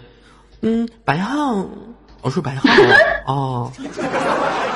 [0.62, 1.68] 嗯，白浩。
[2.22, 3.72] 我说白浩啊、哦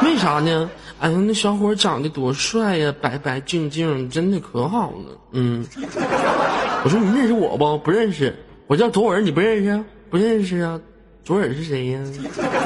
[0.04, 0.70] 为啥呢？
[1.00, 5.18] 哎呀，那小伙长得多帅呀，白白净净，真的可好了。
[5.32, 5.66] 嗯，
[6.84, 7.78] 我说你认识我不？
[7.80, 8.34] 不认识。
[8.68, 9.84] 我叫左耳，你不认识？
[10.10, 10.80] 不认识啊。
[11.24, 12.00] 左耳是谁呀？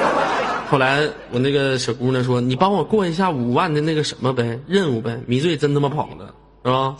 [0.68, 6.96] 后来我那个小姑娘说：“你帮我过一下五万的那个什么呗，任务呗。”迷醉真他妈跑了，是吧？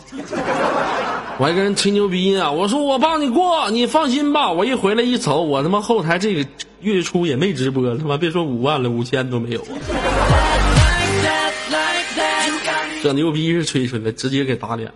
[1.39, 4.51] 我还跟人吹牛逼呢，我说我帮你过，你放心吧。
[4.51, 6.45] 我一回来一瞅，我他妈后台这个
[6.81, 9.65] 月初也没直播，他妈别说五万了，五千都没有。
[13.01, 14.95] 这牛逼是吹出来，直接给打脸了。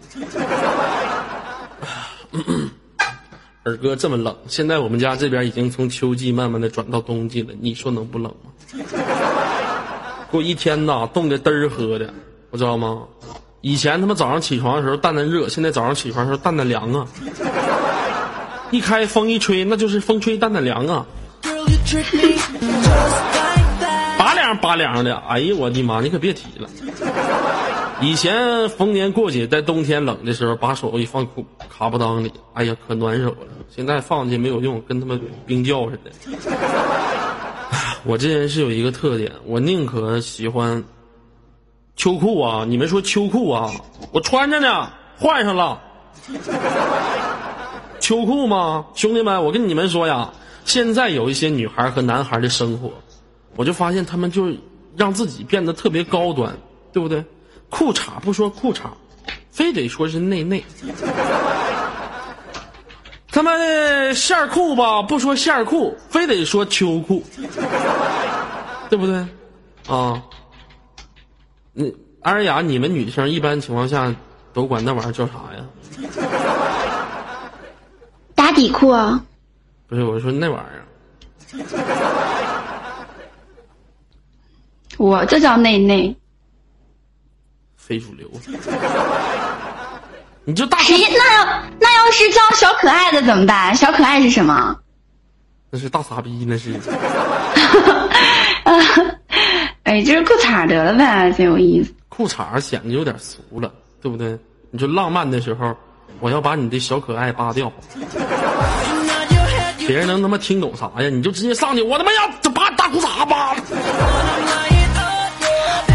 [3.63, 8.51] 二哥这么冷，现在我们家这边已经从秋季慢慢的转到冬季了，你说能不冷吗？
[10.29, 12.13] 给我一天呐，冻得嘚儿喝的，
[12.49, 13.03] 我知道吗？
[13.65, 17.07] 以前他妈早上起床的时候淡淡热，现在早上起床的时候淡淡凉啊。
[18.71, 21.05] 一开风一吹，那就是风吹淡淡凉啊。
[24.17, 26.69] 拔凉拔凉的，哎呀我的妈，你可别提了。
[28.01, 33.47] 以前逢年过节在冬天冷的时候，把手一放裤卡布裆里，哎呀可暖手了。
[33.73, 36.11] 现在放进去没有用，跟他妈冰窖似的。
[38.03, 40.83] 我这人是有一个特点，我宁可喜欢
[41.95, 42.65] 秋裤啊！
[42.67, 43.71] 你们说秋裤啊？
[44.11, 45.81] 我穿着呢，换上了。
[47.99, 48.85] 秋裤吗？
[48.95, 50.31] 兄弟们，我跟你们说呀，
[50.65, 52.91] 现在有一些女孩和男孩的生活，
[53.55, 54.51] 我就发现他们就
[54.97, 56.53] 让自己变得特别高端，
[56.91, 57.23] 对不对？
[57.69, 58.81] 裤衩不说裤衩，
[59.51, 60.63] 非得说是内内。
[63.31, 67.23] 他妈的线裤吧，不说线裤，非得说秋裤，
[68.89, 69.15] 对不对？
[69.87, 70.21] 啊，
[71.73, 71.85] 那
[72.21, 74.13] 尔雅，你们女生一般情况下
[74.53, 75.65] 都管那玩意儿叫啥呀？
[78.35, 79.23] 打底裤啊，
[79.87, 80.83] 不是，我说那玩意儿，
[84.97, 86.15] 我这叫内内。
[87.75, 88.29] 非主流。
[90.45, 91.45] 你就大谁那要
[91.79, 93.73] 那要是叫小可爱的怎么办？
[93.75, 94.77] 小可爱是什么？
[95.69, 96.73] 那是大傻逼，那是。
[99.83, 101.93] 哎，就是裤衩得了呗，真有意思。
[102.09, 104.37] 裤衩显得有点俗了，对不对？
[104.71, 105.75] 你说浪漫的时候，
[106.19, 107.71] 我要把你的小可爱扒掉，
[109.85, 111.09] 别人能他妈听懂啥呀？
[111.09, 113.61] 你就直接上去，我他妈要把你大裤衩扒了。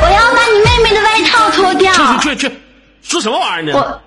[0.00, 1.92] 我要把你妹妹的外套脱掉。
[1.92, 2.54] 去去去去，
[3.02, 3.80] 说什么玩意儿呢？
[3.80, 4.00] 我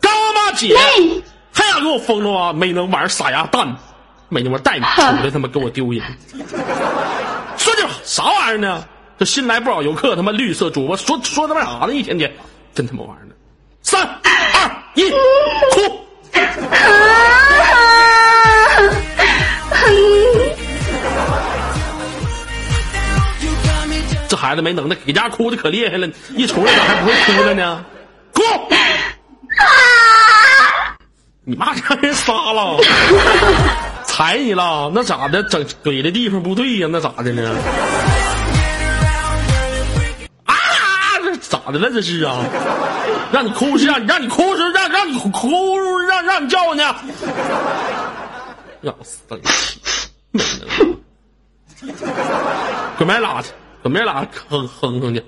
[0.00, 1.22] 干妈姐妹
[1.52, 2.52] 还想给我封了吗？
[2.52, 3.76] 没能玩傻鸭蛋，
[4.28, 6.02] 没他妈带你出来， 他妈给我丢人。
[7.68, 8.82] 说句啥玩意儿呢？
[9.18, 11.92] 这新来不少游客，他妈绿色主播说说他妈啥呢？
[11.92, 12.32] 一天天，
[12.74, 13.34] 真他妈玩意儿呢！
[13.82, 14.02] 三
[14.54, 16.06] 二一，哭！
[24.28, 27.84] 这孩子没能耐，给家哭的可厉害了，一出来咋还不会哭了呢？
[28.32, 28.42] 哭！
[31.44, 32.78] 你妈让人杀了，
[34.18, 35.40] 踩你了，那咋的？
[35.44, 36.88] 整怼的地方不对呀？
[36.90, 37.54] 那咋的呢？
[40.44, 40.56] 啊！
[41.22, 41.88] 这咋的了？
[41.88, 42.44] 这是啊？
[43.30, 45.78] 让你哭是让让你哭是让让你哭
[46.08, 46.96] 让让你叫唤呢？
[48.80, 49.80] 要生气，
[50.32, 50.66] 没能
[51.86, 51.94] 耐，
[52.98, 53.50] 滚边拉去！
[53.84, 55.22] 搁麦拉哼哼哼去，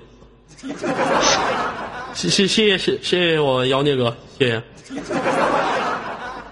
[2.13, 4.61] 谢谢谢谢谢谢我妖孽哥，谢谢。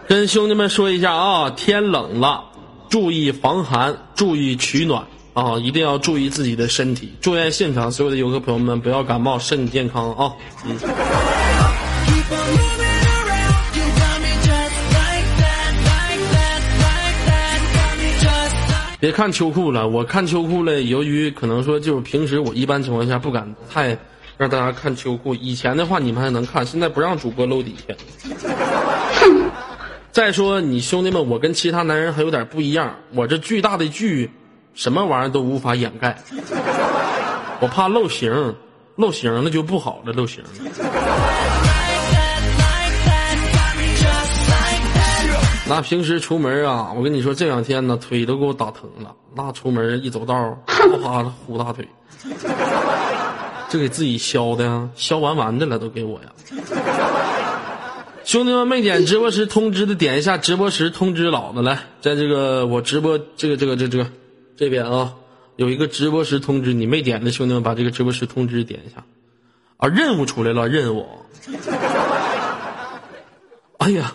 [0.09, 2.45] 跟兄弟们说一下啊，天冷了，
[2.89, 7.13] 注意防寒，注意取暖啊，一定要注意自己的身体。
[7.21, 10.33] 祝愿现场所有的游客朋友们不要感冒，身体健康啊！
[10.65, 10.75] 嗯。
[18.99, 20.81] 别看秋裤了，我看秋裤了。
[20.81, 23.95] 由于可能说，就是平时我一般情况下不敢太
[24.37, 25.35] 让大家看秋裤。
[25.35, 27.93] 以前的话你们还能看，现在不让主播露底下。
[30.11, 34.29] 再说你兄弟们，我跟其他男人还有点不一样，我这巨大的巨，
[34.73, 36.17] 什么玩意儿都无法掩盖。
[37.59, 38.55] 我怕露形，
[38.95, 40.43] 露形了就不好了，露形。
[45.67, 49.15] 那平时出门啊，我跟你说这两天呢，腿都给我打疼了。
[49.35, 51.87] 那出门一走道，啪啪的呼大腿，
[53.69, 56.25] 这给自己削的，削完完的了都给我呀。
[58.29, 64.05] 兄弟们没点直播时通知的，点一下直播时通知老子来，在这个我直播这个这个这这个
[64.55, 65.15] 这边啊，
[65.55, 69.03] 有一个直播时通知，你没点的兄弟们把这个直播时通知点一下。
[69.77, 71.07] 啊，任务出来了，任务。
[73.79, 74.13] 哎呀。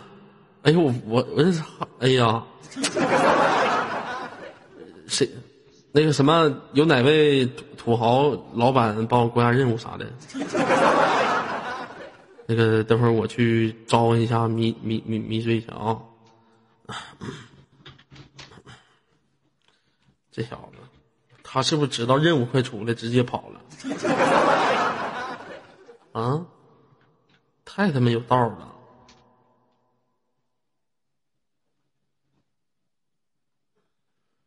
[0.62, 1.50] 哎呦，我我这
[1.98, 2.44] 哎呀，
[5.08, 5.28] 谁
[5.90, 7.46] 那个什么有哪位
[7.76, 10.06] 土豪老板帮我过下任务啥的？
[12.46, 16.02] 那个等会儿我去招呼一下迷迷迷迷醉去啊！
[20.30, 20.78] 这小子，
[21.42, 23.60] 他是不是知道任务快出来，直接跑了？
[26.12, 26.46] 啊，
[27.64, 28.74] 太他妈有道了！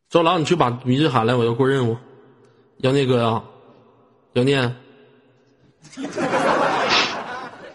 [0.09, 1.97] 周郎，你去把迷之喊来，我要过任务。
[2.77, 3.43] 妖孽哥呀，
[4.33, 4.75] 妖孽，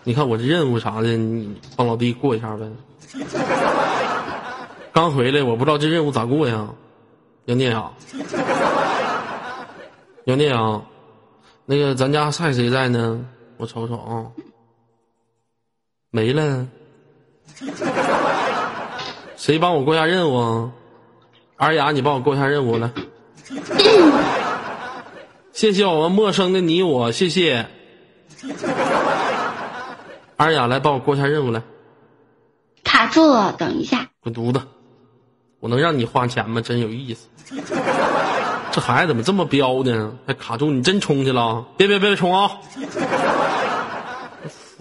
[0.05, 2.67] 你看我这任务啥的，你帮老弟过一下呗。
[4.93, 6.69] 刚回来，我不知道这任务咋过呀。
[7.47, 7.93] 杨念啊，
[10.27, 10.83] 杨念啊，
[11.67, 13.25] 那个咱家菜谁在呢？
[13.57, 14.27] 我瞅瞅啊，
[16.11, 16.67] 没了。
[19.37, 20.73] 谁帮我过下任务啊？
[21.57, 22.91] 二雅，你帮我过下任务来，
[25.53, 27.67] 谢谢我们陌生的你我，谢谢。
[30.37, 31.63] 二雅，来帮我过一下任务来。
[32.83, 34.09] 卡住了，等一下。
[34.21, 34.61] 滚犊子！
[35.61, 36.61] 我能让你花钱吗？
[36.61, 37.29] 真有意思。
[38.73, 40.13] 这孩子怎么这么彪呢？
[40.27, 40.71] 还卡住？
[40.71, 41.65] 你真冲去了？
[41.77, 42.51] 别别别冲啊！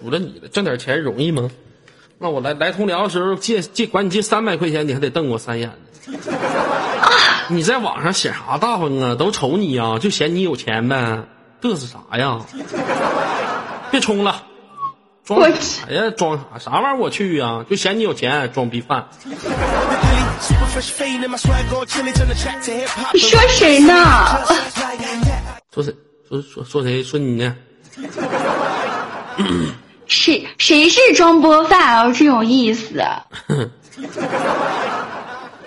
[0.02, 1.49] 服了你了，挣点钱容易吗？
[2.18, 5.76] 那我来来通辽的时候借借管你借三百块钱，你还得瞪我三眼呢。
[7.49, 9.16] 你在网上显啥大方啊？
[9.16, 11.26] 都瞅你呀，就嫌你有钱呗，
[11.62, 12.39] 嘚瑟啥呀？
[13.91, 14.43] 别充了，
[15.26, 16.09] 装我啥呀？
[16.17, 16.59] 装啥？
[16.59, 16.97] 啥玩意儿？
[16.97, 19.07] 我去呀、就嫌你有钱，装逼犯。
[19.24, 19.36] 你
[23.19, 23.93] 说谁呢？
[25.74, 25.93] 说谁？
[26.28, 27.03] 说说说谁？
[27.03, 27.55] 说你呢？
[30.07, 32.13] 谁谁是装播饭哦？
[32.13, 33.01] 真有意思。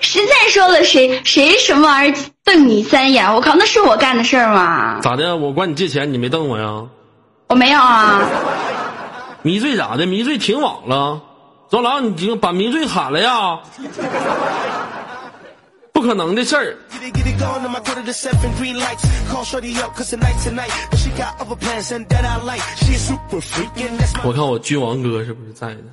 [0.01, 3.33] 实在说了，谁谁什么玩意儿瞪你三眼？
[3.35, 4.99] 我靠，那是我干的事儿吗？
[5.01, 5.37] 咋的？
[5.37, 6.83] 我管你借钱，你没瞪我呀？
[7.49, 8.21] 我没有啊。
[9.45, 10.07] 迷醉咋的？
[10.07, 11.21] 迷醉停网了？
[11.69, 13.61] 周郎，你就把迷醉喊了呀？
[15.93, 16.75] 不可能的事儿。
[24.25, 25.91] 我看我君王哥是不是在呢？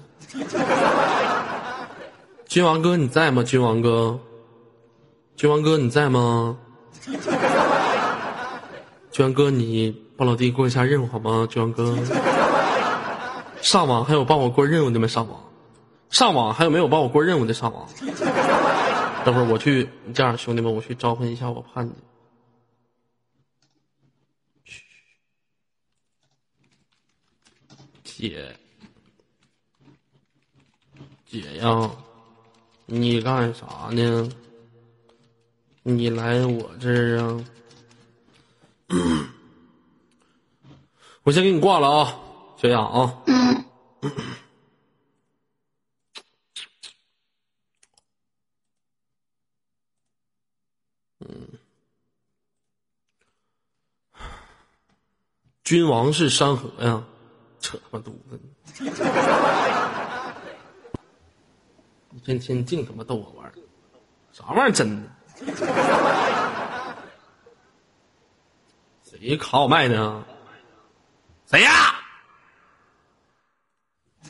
[2.48, 3.44] 君王哥你在吗？
[3.44, 4.18] 君王哥，
[5.36, 6.56] 君王哥你在吗？
[9.12, 11.46] 君王哥，你帮老弟过一下任务好吗？
[11.50, 11.94] 君王哥，
[13.62, 15.44] 上网还有帮我过任务的没上网？
[16.10, 17.88] 上网还有没有帮我过任务的上网？
[19.24, 21.94] 等会儿我去，这样兄弟们，我去召唤一下我叛逆。
[28.04, 28.56] 姐，
[31.26, 31.92] 姐呀，
[32.88, 34.30] 你干啥呢？
[35.84, 37.46] 你来我这儿啊？
[41.24, 42.20] 我先给你挂了啊，
[42.62, 43.24] 小雅啊。
[51.22, 51.58] 嗯，
[55.64, 57.04] 君王是山河呀，
[57.60, 58.40] 扯他妈犊子！
[62.12, 63.54] 一天天净他妈逗我玩儿，
[64.32, 65.10] 啥玩意儿真的？
[69.04, 70.24] 谁卡我麦呢？
[71.48, 72.01] 谁呀？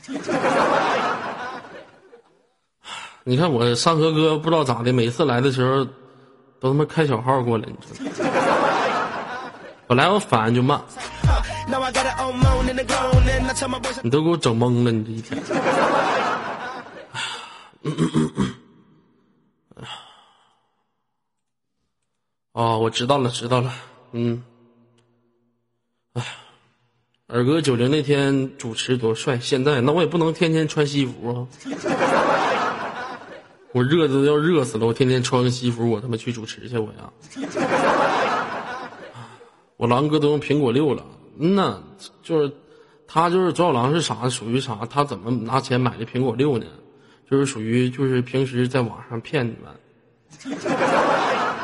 [3.24, 5.84] 你看我山河哥不知道咋的，每次来的时候
[6.58, 8.30] 都他妈开小号过来，你知道吗？
[9.86, 10.80] 本来我反应就慢，
[14.02, 15.40] 你都给我整懵了，你这一天。
[22.52, 23.72] 哦，我知道了，知道了，
[24.12, 24.42] 嗯。
[26.14, 26.22] 哎，
[27.34, 31.48] 二哥九零那天主持多帅，现在那我也不能天天穿西服啊。
[33.72, 37.10] 我热的都要热死了，我天天穿个西服，我他妈去主持去，我呀。
[39.78, 41.02] 我狼哥都用苹果六了，
[41.38, 41.82] 嗯呐，
[42.22, 42.52] 就是
[43.06, 44.28] 他就是左小狼是啥？
[44.28, 44.86] 属于啥？
[44.90, 46.66] 他怎么拿钱买的苹果六呢？
[47.30, 50.58] 就是属于就是平时在网上骗你们，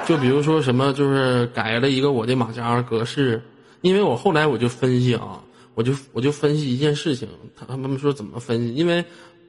[0.07, 3.43] 就比如说什么，就是改了一个我的马甲格式，
[3.83, 5.43] 因为我后来我就分析啊，
[5.79, 8.75] 我就我就分析一件事情，他他们说怎么分析？
[8.75, 9.05] 因为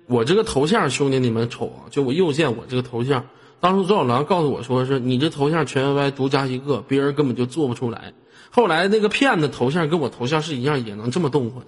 [0.05, 3.25] 我这个头像，兄弟你们瞅啊，就我右键我这个头像，
[3.59, 8.13] 当初左小狼告诉我说是你这头像全 YY 独家一个，别人根本就做不出来。
[8.51, 11.65] 后来那个骗子头像跟我头像是一样，也能这么动唤。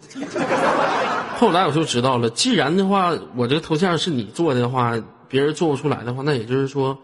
[1.38, 4.96] 后来我就知道了，既然的话，我这个头像是你做的话，
[5.28, 7.00] 别人做不出来的话，那也就是说，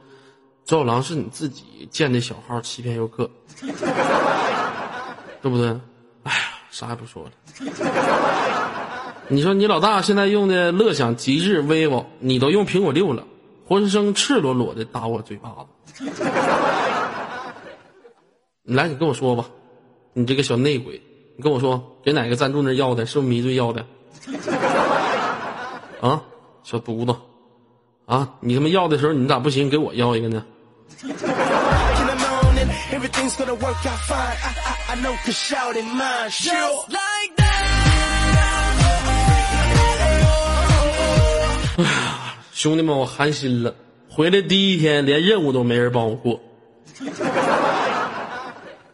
[0.64, 3.32] 周小狼是你自己建的小号欺骗游客，
[5.42, 5.70] 对不对？
[6.24, 6.40] 哎呀，
[6.78, 7.32] 啥也不说了。
[9.30, 13.24] 你说你老大现在用的乐享、极致、vivo，你都用苹果六了，
[13.66, 15.56] 活生生赤裸裸的打我嘴巴
[15.96, 16.06] 子。
[18.62, 19.46] 你来，你跟我说吧，
[20.14, 21.02] 你这个小内鬼，
[21.36, 23.08] 你跟我说，给哪个赞助那要的？
[23.08, 23.84] 是不是迷醉要的？
[26.00, 26.22] 啊，
[26.64, 27.16] 小犊子，
[28.06, 29.68] 啊，你他妈要的时候你咋不行？
[29.68, 30.46] 给我要一个呢？
[42.52, 43.76] 兄弟们，我寒心了。
[44.10, 46.42] 回来第一天，连任务都没人帮我过。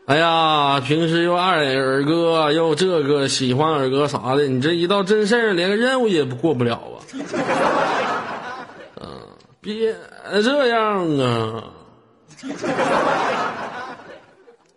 [0.06, 7.00] 哎呀，平时又爱尔哥，又这个喜欢尔哥啥的，你这一到真事儿，连个任务也不过不了啊！
[9.00, 9.22] 嗯、
[9.62, 9.96] 别
[10.44, 11.64] 这样啊！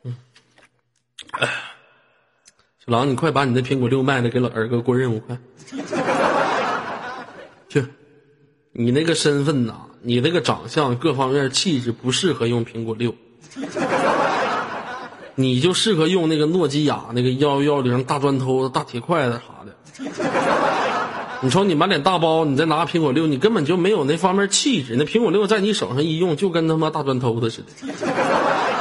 [0.05, 0.17] 嗯，
[1.41, 1.49] 哎，
[2.89, 5.37] 小狼，你快把你那苹果六卖了，给老二哥过任务，快！
[7.69, 7.85] 去，
[8.71, 13.13] 你那个身份呐，你那个长相各方面气质不适合用苹果六。
[15.35, 19.77] 你就适合用那个诺基亚那个幺幺零大砖头、大铁筷子啥的。
[21.41, 24.95] 你瞅你满脸大包，你再拿苹果六，你根本就没有那方面气质。
[24.97, 27.67] 那苹果六在你手上一用，就跟他妈大砖头子似的。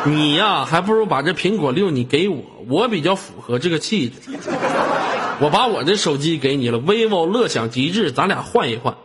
[0.11, 4.15] 你呀，还不如把这苹果六你给我，我比较符合这个气质。
[5.41, 8.95] 我把我的手机给你了，vivo 乐享极致，咱俩换一换，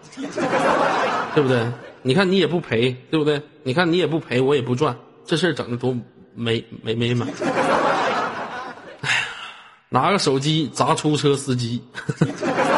[1.34, 1.66] 对不对？
[2.02, 3.42] 你看你也不赔，对不对？
[3.62, 4.96] 你看你也不赔，我也不赚，
[5.26, 5.96] 这事儿整的多
[6.34, 7.28] 没没没满。
[9.00, 9.26] 哎呀，
[9.88, 11.82] 拿个手机砸出租车司机。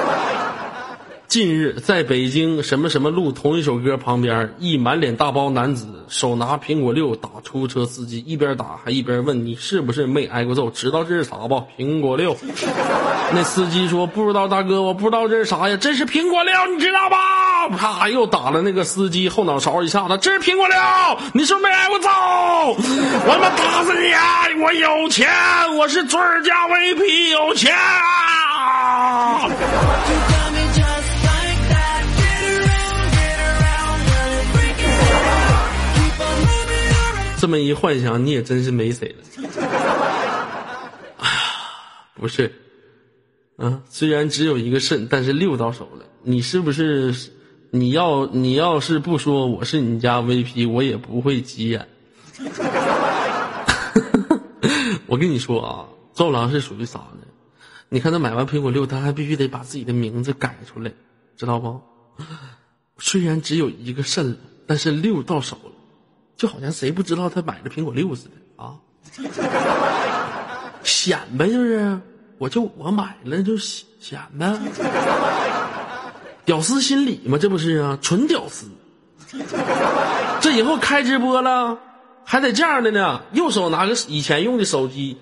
[1.33, 10.69] 近日，在北京什么什么路同一首歌旁边，一满脸大包男子手拿苹果六打出租车司机，一边打还一边问你是不是没挨过揍？
[10.69, 11.65] 知道这是啥不？
[11.79, 12.37] 苹果六。
[13.33, 15.79] 那司机说不知道，大哥，我不知道这是啥呀？
[15.81, 17.17] 这是苹果六，你知道吧？
[17.79, 20.19] 啪，又打了那个司机后脑勺一下子。
[20.21, 20.77] 这是苹果六，
[21.33, 22.11] 你是不是没挨过揍？
[22.11, 24.21] 我他妈打死你啊！
[24.63, 25.31] 我有钱，
[25.79, 29.49] 我是尊儿加 VP，有钱啊！
[37.43, 39.25] 这么一幻想，你也真是没谁了。
[41.19, 41.35] 哎呀，
[42.15, 42.53] 不是，
[43.57, 46.07] 啊，虽然只有一个肾，但是六到手了。
[46.23, 47.13] 你是不是？
[47.73, 51.89] 你要你要是不说我是你家 VP，我也不会急眼。
[55.07, 57.27] 我跟你说啊，赵狼是属于啥呢？
[57.89, 60.93] 你看他买完苹果六，他还必须得把自己的名字改出来，
[61.37, 61.81] 知道不？
[62.99, 65.72] 虽然只有一个肾，但是六到手了。
[66.43, 68.75] 就好像谁不知道他买的苹果六似的啊，
[70.83, 72.01] 显摆就是，
[72.37, 74.59] 我就我买了就显显摆，
[76.45, 78.67] 屌丝心理嘛，这不是啊，纯屌丝。
[80.41, 81.79] 这以后开直播了，
[82.25, 85.17] 还得这样的呢，右手拿个以前用的手机，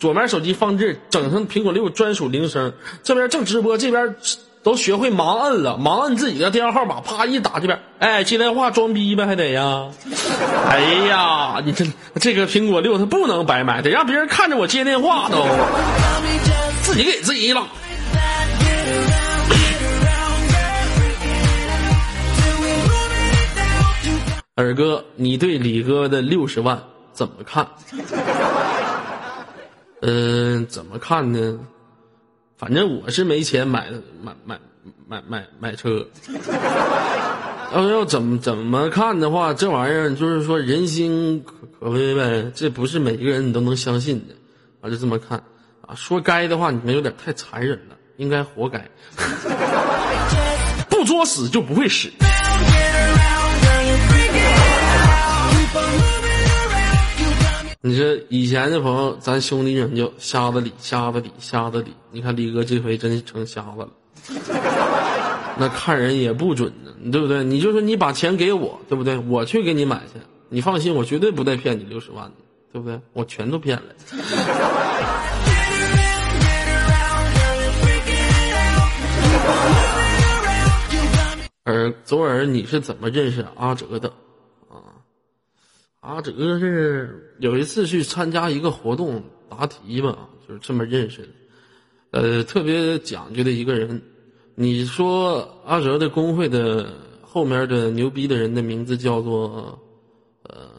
[0.00, 2.72] 左边手机放这，整上苹果六专属铃声，
[3.04, 4.16] 这边正直播，这边。
[4.64, 9.84] 都学会盲摁了，盲摁自己的电话号码，啪一打这边，哎，接电话装逼呗，还得呀。
[10.66, 11.84] 哎呀，你这
[12.18, 15.46] 这个苹果六它不能白买，得让别人看着我接电话都，
[16.82, 17.66] 自己给自己了。
[24.56, 27.66] 二哥，你对李哥的六十万怎么看？
[30.00, 31.58] 嗯，怎么看呢？
[32.64, 33.90] 反正我是没钱买
[34.22, 34.58] 买买
[35.06, 36.02] 买买买车。
[37.74, 44.34] 要要怎么怎么看的话，这玩意儿就是说人心可可悲呗，这不是每一个人你都能相信的。
[44.80, 45.36] 我就这么看
[45.86, 48.82] 啊，说该的话你们有点太残忍了，应该活该。
[50.88, 52.10] 不作死就不会死。
[57.86, 61.92] 你说以前的朋友，咱兄弟们就瞎子李，瞎子李，瞎子李。
[62.10, 63.90] 你看李哥这回真成瞎子了，
[65.58, 67.44] 那看人也不准呢，对不对？
[67.44, 69.18] 你就说你把钱给我，对不对？
[69.18, 70.18] 我去给你买去，
[70.48, 72.32] 你放心，我绝对不带骗你六十万的，
[72.72, 72.98] 对不对？
[73.12, 73.82] 我全都骗了。
[81.64, 84.10] 而左耳，你是怎么认识阿哲的？
[86.04, 91.28] 阿哲是有一次去参加一个活动答题吧，就是这么认识的。
[92.10, 94.00] 呃，特别讲究的一个人。
[94.54, 96.92] 你说阿哲的工会的
[97.22, 99.78] 后面的牛逼的人的名字叫做
[100.42, 100.70] 呃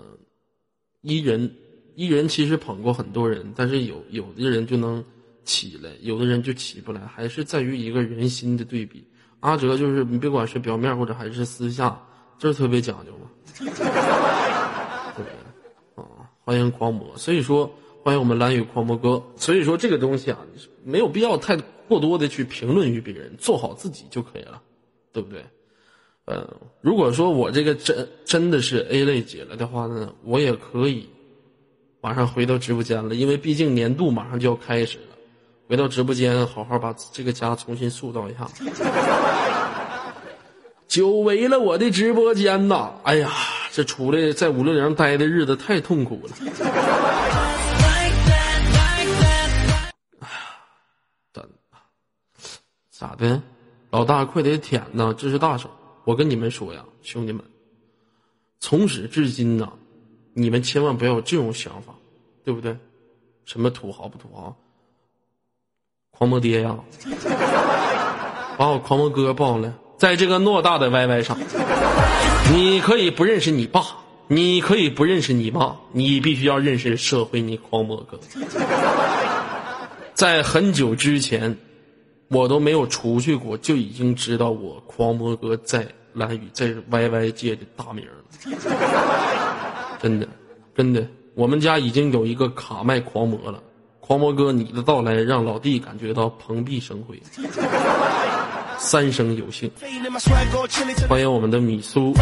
[1.02, 1.52] 伊人。
[1.96, 5.04] 伊人其实捧过很多人，但是有有的人就能
[5.44, 9.04] 起来，有的人就起不来，还是在于一个人心的对比。
[9.40, 12.00] 阿哲就是你别管是表面或者还是私下，
[12.38, 13.32] 就是特别讲究嘛。
[16.44, 17.72] 欢迎狂魔，所以说
[18.04, 19.22] 欢迎我们蓝雨狂魔哥。
[19.36, 20.40] 所以说这个东西啊，
[20.84, 21.58] 没有必要太
[21.88, 24.62] 过多的去评论于别人，做好自己就可以了，
[25.12, 25.44] 对不对？
[26.26, 26.48] 呃，
[26.82, 31.10] 如果说我这个真真的是 A 类解了的话呢，我也可以
[32.02, 35.16] 马上回到直播间了，因为毕竟年度马上就要开始了，
[35.68, 38.48] 回到直播间好好把这个家重新塑造一下。
[40.88, 43.32] 久违了我的直播间呐，哎呀！
[43.76, 46.34] 这出来在五六零待的日子太痛苦了。
[47.84, 48.08] 哎
[50.22, 50.30] 呀，
[51.34, 51.50] 真的，
[52.90, 53.42] 咋的？
[53.90, 55.14] 老大快点舔呐！
[55.18, 55.70] 这是大手。
[56.06, 57.44] 我跟你们说呀，兄弟们，
[58.62, 59.70] 从始至今呐，
[60.32, 61.94] 你们千万不要有这种想法，
[62.46, 62.78] 对不对？
[63.44, 64.56] 什么土豪不土豪？
[66.12, 66.80] 狂魔爹呀，
[68.58, 71.38] 把我狂魔哥抱来，在这个偌大的 YY 上。
[72.54, 73.82] 你可以不认识你爸，
[74.28, 78.20] 你可以不认识你妈，你必须要认识社会你狂魔哥。
[80.14, 81.58] 在很久之前，
[82.30, 88.12] 我都没有出去过，就已经知道我狂魔哥在蓝宇在 YY 界的大名了。
[90.02, 90.28] 真的，
[90.76, 93.60] 真的，我们家已经有一个卡麦狂魔了，
[94.00, 97.20] 狂魔哥，你的到来让老弟感觉到蓬荜生辉。
[98.78, 99.72] 三生有幸，
[101.08, 102.14] 欢迎我们的米苏。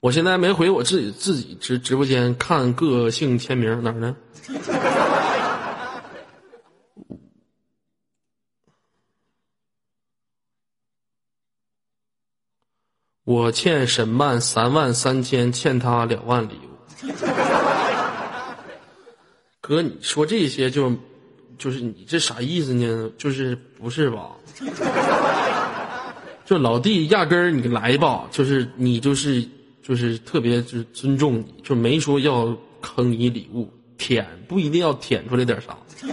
[0.00, 4.16] 我现在没回我自己自己直直播间看个性签名哪儿呢？
[13.24, 16.68] 我欠沈曼三万三千，欠他两万礼物。
[19.62, 20.92] 哥，你说这些就，
[21.58, 23.10] 就是你这啥意思呢？
[23.16, 24.28] 就是不是吧？
[26.44, 29.42] 就老弟压根儿你来吧，就是你就是
[29.82, 36.10] 就是特别就是尊重你，就没说要坑你礼物，舔不一定要舔出来点啥，对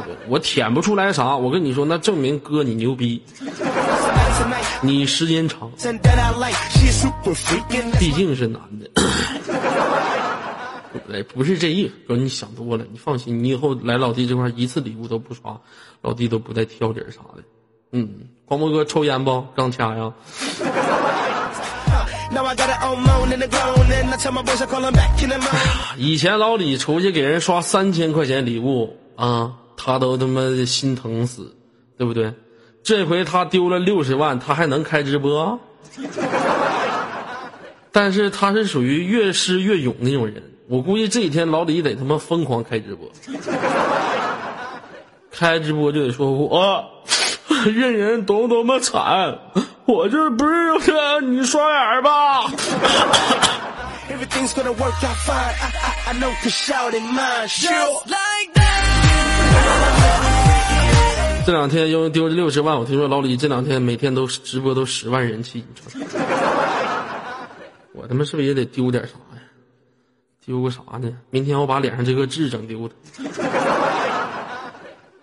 [0.00, 0.16] 不对？
[0.28, 3.22] 我舔不出来啥，我跟你说，那证明哥你牛逼。
[4.82, 5.72] 你时间长，
[7.98, 8.90] 毕竟是男的，
[11.12, 12.84] 哎，不是这意思，哥，你想多了。
[12.90, 15.60] 你放心，你以后来老弟这块一次礼物都不刷，
[16.02, 17.42] 老弟都不带挑理啥的。
[17.92, 18.08] 嗯，
[18.44, 19.44] 光波哥抽烟不？
[19.54, 20.12] 刚掐呀。
[25.96, 31.56] 以前老李出去给人刷三千块钱礼物啊，他都他妈心疼死，
[31.96, 32.34] 对不对？
[32.82, 35.58] 这回他丢了六十万，他还能开直播？
[37.92, 43.08] 但是他是属于越失越勇那种人，我估计这几天老李得他妈疯狂开直播，
[45.30, 46.84] 开直播就得说我
[47.66, 49.38] 任人多多么惨，
[49.84, 51.62] 我这不是你刷
[51.94, 52.50] 眼吧？
[61.46, 65.64] 这两天因为丢了六十万，我听说老李这两天每天都直播都十万人气，
[67.94, 69.10] 我他妈是不是也得丢点啥？
[69.10, 69.25] 呀？
[70.46, 71.12] 丢个啥呢？
[71.30, 72.92] 明天我把脸上这个痣整丢了。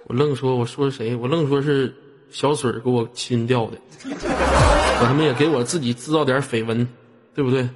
[0.07, 1.15] 我愣说我说谁？
[1.15, 1.95] 我愣说是
[2.29, 3.77] 小水给我亲掉的。
[4.05, 6.85] 我他妈也给我自己制造点绯闻，
[7.33, 7.69] 对不对？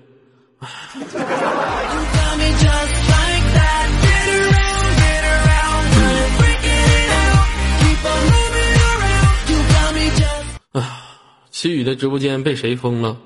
[11.49, 13.17] 齐宇的直播间被谁封了？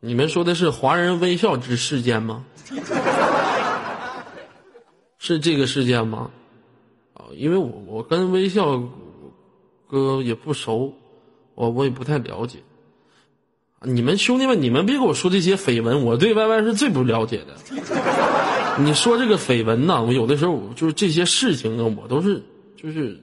[0.00, 2.44] 啊，你们说的是华人微笑之事件吗？
[5.18, 6.30] 是这个事件吗？
[7.14, 8.82] 啊，因为我我跟微笑
[9.86, 10.94] 哥也不熟，
[11.54, 12.58] 我我也不太了解。
[13.82, 17.56] 你们兄弟们，你们别给我说这些绯闻，我对 Y Y 是最不了解的。
[18.82, 22.42] 你说这个绯闻呢，我有的时候就是这些事情啊，我都是
[22.76, 23.18] 就是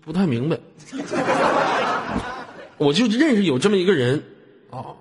[0.00, 0.58] 不太明白。
[2.78, 4.22] 我就认识有这么一个人，
[4.70, 4.94] 啊，啊，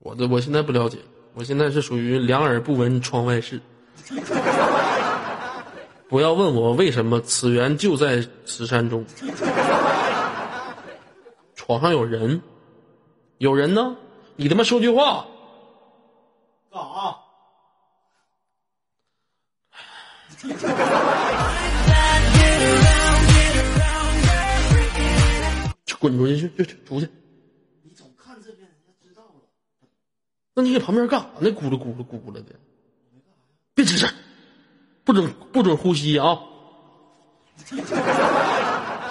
[0.00, 0.98] 我的我现在不了解，
[1.34, 3.60] 我现在是属于两耳不闻窗外事。
[6.08, 9.04] 不要问我为什么，此缘就在此山中。
[11.54, 12.40] 床上有人，
[13.38, 13.94] 有人呢？
[14.36, 15.26] 你他妈说句话！
[16.72, 17.16] 干啥？
[25.84, 26.38] 去滚出去！
[26.38, 27.08] 去去去，出去！
[27.82, 29.28] 你总看这边，人家知道了。
[30.54, 31.50] 那你搁旁边干啥呢？
[31.50, 32.42] 咕噜咕噜咕噜的，
[33.74, 34.08] 别吱声，
[35.04, 36.38] 不准不准呼吸啊！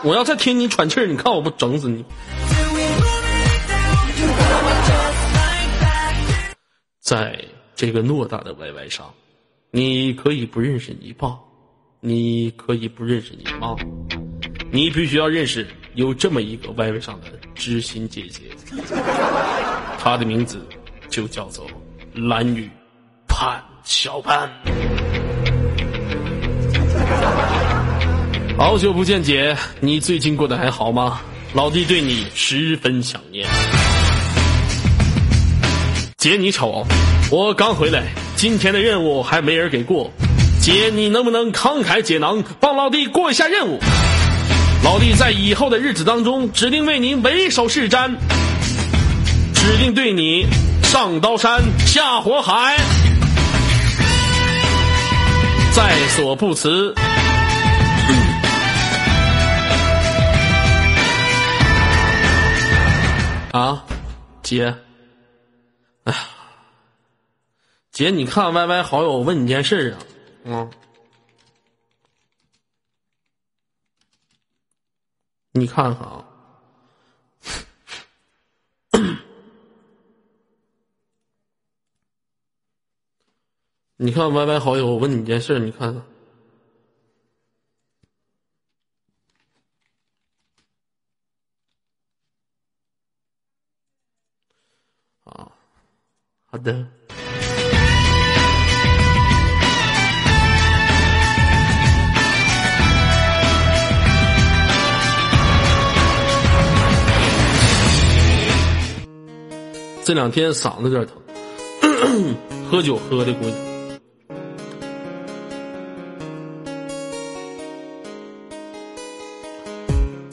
[0.04, 2.04] 我要再听你喘气儿，你看我不整死你！
[7.00, 7.44] 在
[7.76, 9.14] 这个偌大的 YY 上。
[9.72, 11.38] 你可以不认识你爸，
[12.00, 13.76] 你可以不认识你妈，
[14.72, 18.46] 你必须要认识有这么一个 YY 上的知心姐姐，
[20.00, 20.66] 她的名字
[21.10, 21.66] 就叫做
[22.14, 22.70] 蓝雨
[23.28, 24.49] 潘小潘。
[28.57, 31.22] 好久不见，姐，你最近过得还好吗？
[31.53, 33.47] 老弟对你十分想念。
[36.18, 36.86] 姐，你瞅，
[37.32, 38.03] 我刚回来。
[38.36, 40.12] 今天的任务还没人给过，
[40.62, 43.80] 姐，你能不能慷慨解囊，帮老弟过一下任务？
[44.84, 48.12] 老弟在以后的日子当中，指定为您为首是瞻，
[49.53, 50.45] 指定对你
[50.92, 52.76] 上刀山下火海，
[55.72, 56.96] 在所不辞。
[63.52, 63.86] 啊，
[64.42, 64.76] 姐，
[66.06, 66.20] 哎呀。
[67.92, 70.02] 姐，你看 Y Y 好友问你件事啊，
[70.46, 70.72] 嗯，
[75.52, 76.26] 你看看啊，
[84.02, 86.02] 你看 Y Y 好友，我问你件事，你看看。
[95.26, 95.52] 啊，
[96.45, 96.88] 好的。
[110.06, 112.36] 这两天嗓子有点疼，
[112.72, 113.68] 喝酒喝的估计。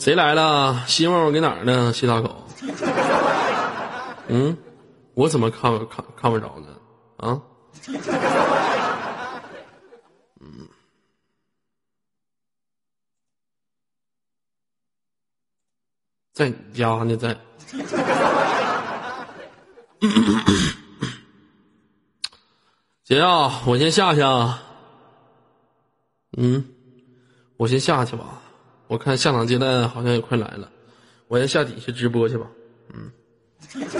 [0.06, 0.84] 谁来了？
[0.86, 1.92] 媳妇儿，我搁哪儿呢？
[1.92, 2.44] 西大狗。
[4.28, 4.56] 嗯，
[5.14, 6.68] 我怎么看看看不着呢？
[7.16, 7.42] 啊？
[10.40, 10.68] 嗯，
[16.32, 17.36] 在你家呢，在。
[23.02, 24.62] 姐啊，我先下去啊。
[26.36, 26.64] 嗯，
[27.56, 28.40] 我先下去吧。
[28.88, 30.70] 我看下场接待好像也快来了，
[31.28, 32.46] 我先下底下直播去吧。
[32.94, 33.10] 嗯。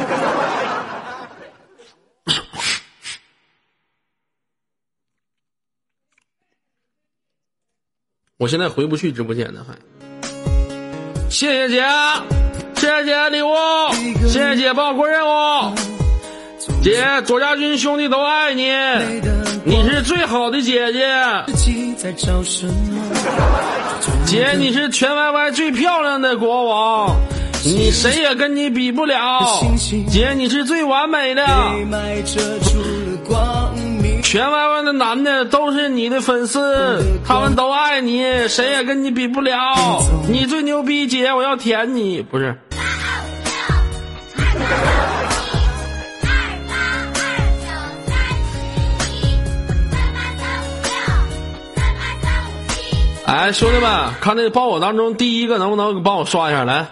[8.39, 9.75] 我现在回不去直播间呢，还。
[11.31, 11.83] 谢谢姐，
[12.77, 13.49] 谢谢姐礼物，
[14.29, 15.96] 谢谢姐帮我过任务。
[16.87, 18.71] 姐，左家军兄弟都爱你，
[19.65, 21.05] 你是最好的姐姐。
[24.25, 27.17] 姐，你是全 YY 最漂亮的国王，
[27.65, 29.65] 你谁也跟你比不了。
[30.09, 31.45] 姐，你是最完美的，
[34.23, 39.75] 全 YY 的男的都是你的粉丝，他们都爱你，谁也跟你比不了。
[40.29, 42.57] 你最牛逼，姐，我要舔你，不是。
[53.27, 56.63] 哎，兄弟们，看那包裹当中第一个能不能帮我刷一下？
[56.63, 56.87] 来，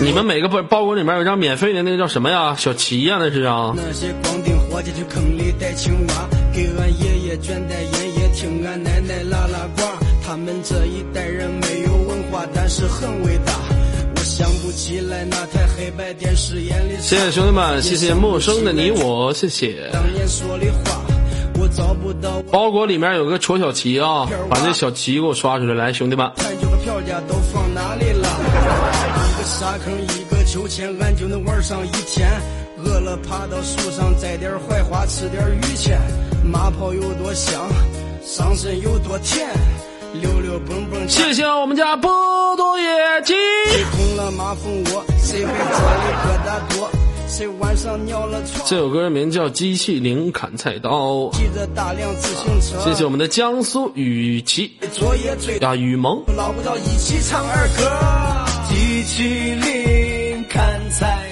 [0.00, 2.54] 你们每个包包裹里面有张免费的，那个叫什么呀？
[2.56, 3.74] 小旗呀，那是啊。
[3.74, 9.82] 那些光腚伙计去坑里逮青蛙，给俺爷爷卷袋烟叶，听俺奶奶拉拉呱。
[10.24, 13.52] 他们这一代人没有文化，但是很伟大。
[14.14, 16.92] 我想不起来那台黑白电视眼里。
[17.00, 19.90] 谢谢兄弟们，谢谢陌生的你我，谢谢。
[19.92, 21.07] 当年说的话。
[22.50, 26.30] 包裹里面有个戳小旗啊，把这小旗给我刷出来，来，兄弟们。
[26.36, 26.40] 一
[29.38, 32.28] 个沙坑，一个秋千，俺就能玩上一天。
[32.84, 36.00] 饿了爬到树上摘点槐花，吃点榆钱。
[36.44, 37.68] 马泡有多香，
[38.82, 39.48] 有多甜，
[40.14, 41.08] 溜溜蹦蹦。
[41.08, 42.10] 谢谢我们家波
[42.56, 42.86] 多野
[43.24, 43.34] 鸡。
[44.16, 45.04] 了马蜂窝？
[45.18, 45.48] 谁疙
[46.46, 46.90] 瘩多？
[47.38, 51.30] 这首歌名叫《机器灵砍菜刀》。
[52.82, 54.72] 谢谢我们的江苏雨琦
[55.60, 56.24] 呀，雨萌。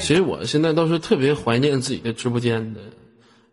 [0.01, 2.79] 其实我现在倒是特别怀念自己的直播间的，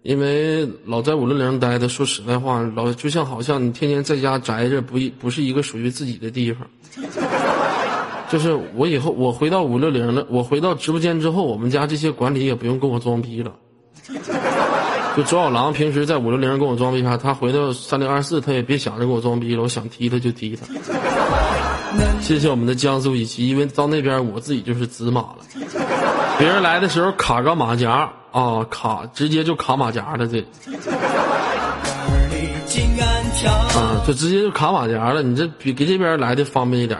[0.04, 6.70] 因为老在五六零待的，说实在话，老就像好像你天天在家宅着，不一不是一个属于自己的地方。
[8.34, 13.51] 就是我以后我回到五六零了，我回到直播间之后，我们家这些管理也不用跟我装逼了。
[15.15, 20.65] 就左小狼平时在五六零跟我装逼啥，他回到三零二四他也别想着跟我装逼了，我想踢他就踢他。
[22.21, 25.38] 谢谢我们的江苏以及，因为到那边我自己就是紫马了。
[26.39, 30.39] 别人来的时候卡个马甲啊，卡直接就卡马甲了这。
[33.75, 36.99] 啊，就直接就卡马甲了，你这比给这边来的方便一点。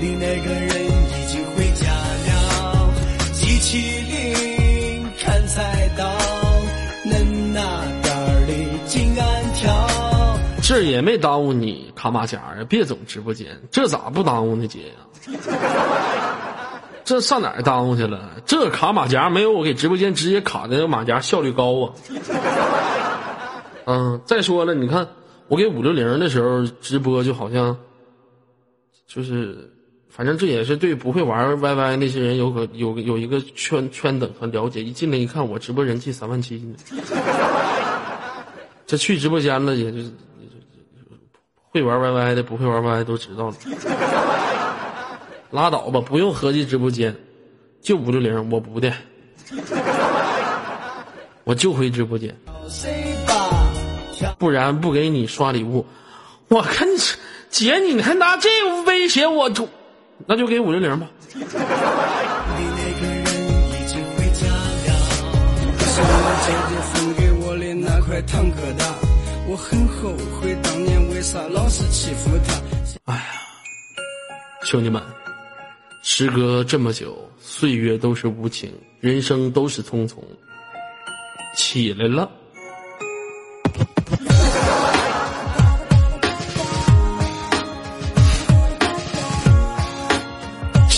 [0.00, 2.90] 的那个人已经回家了，
[3.34, 6.02] 机器灵砍菜刀，
[7.04, 7.22] 恁
[7.52, 7.60] 那
[8.02, 8.52] 点儿的
[8.86, 10.40] 金安条。
[10.62, 14.94] 这也没耽误你卡马甲呀，别总直播间，这咋不耽误呢，姐呀？
[17.04, 18.40] 这上哪儿耽误去了？
[18.46, 21.92] 这卡马甲没有我给直播间直接卡的那个马甲效率高啊。
[23.84, 25.08] 嗯，再说了，你看
[25.48, 27.76] 我给五六零的时候直播，就好像
[29.06, 29.74] 就是。
[30.20, 34.82] 反正这也是对不会玩 YY 那些人有个有有一个圈圈等和了解。
[34.82, 36.76] 一进来一看，我直播人气三万七呢。
[38.86, 40.10] 这去直播间了，也就
[41.70, 43.54] 会玩 YY 的，不会玩 YY 都知道了。
[45.52, 47.16] 拉倒吧，不用合计直播间，
[47.80, 48.92] 就五六零，我不的，
[51.44, 52.36] 我就回直播间，
[54.38, 55.86] 不然不给你刷礼物。
[56.48, 56.86] 我看
[57.48, 58.50] 姐，你还拿这
[58.84, 59.50] 威胁我，
[60.26, 61.08] 那就给五六零吧。
[61.34, 61.46] 你那
[63.00, 63.24] 个人
[63.68, 64.46] 一直会照
[64.84, 64.88] 料，
[65.78, 66.00] 是
[69.48, 72.60] 我，很后悔当年为啥老是欺负她。
[74.62, 75.02] 兄弟们，
[76.02, 80.18] 时隔这么久，岁月都是无情，人生都是匆匆，
[81.56, 82.30] 起来了。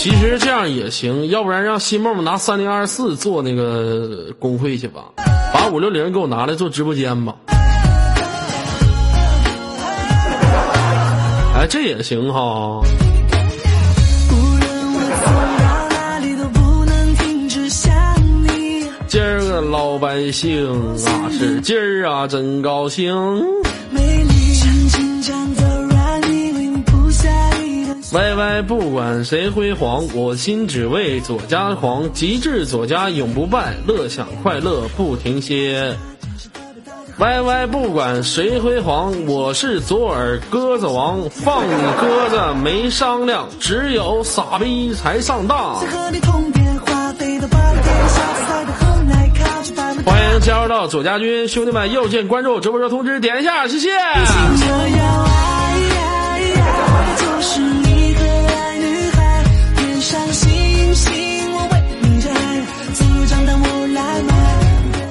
[0.03, 5.05] 其实这样也行，要不然让新梦梦拿三零二四做那个工会去吧，
[5.53, 7.33] 把五六零给我拿来做直播间吧。
[11.55, 12.81] 哎，这也行哈。
[14.29, 17.93] 无论我走到哪里都不能停止想
[18.43, 18.85] 你。
[19.07, 20.69] 今儿个老百姓
[21.05, 23.09] 啊，是今儿啊，真高兴。
[28.13, 32.13] 歪歪不管谁辉煌，我心只为左家狂。
[32.13, 35.97] 极致左家永不败，乐享快乐不停歇。
[37.17, 45.73] 歪歪不管谁辉煌，我是左耳鸽子王，放你鸽子没商量，只有傻逼才上当。
[50.05, 53.89] 欢迎加入到左家军，兄弟们右键关注，直播时通知点一下，谢谢。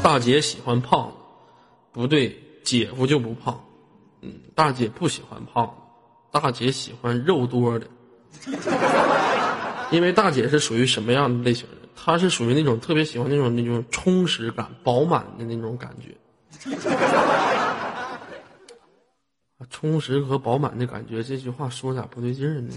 [0.02, 1.12] 大姐喜欢胖，
[1.92, 3.64] 不对，姐夫就不胖。
[4.20, 5.72] 嗯，大姐不喜欢胖，
[6.30, 7.86] 大姐喜欢肉多的。
[9.90, 11.76] 因为大姐是属于什么样的类型的？
[11.94, 16.16] 她是属于那种特别喜欢那种那种充实感、饱满的那种感觉。
[19.70, 22.74] 充实和饱满的感觉，这句话说咋不对劲儿呢？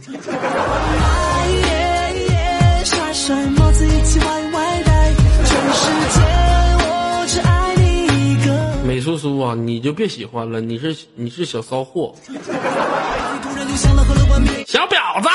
[9.05, 12.11] 苏苏啊，你就别喜欢了，你是你是小骚货，
[14.65, 15.29] 小婊子。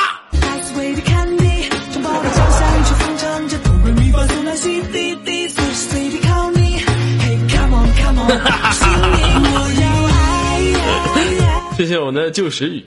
[11.77, 12.85] 谢谢我的旧时雨。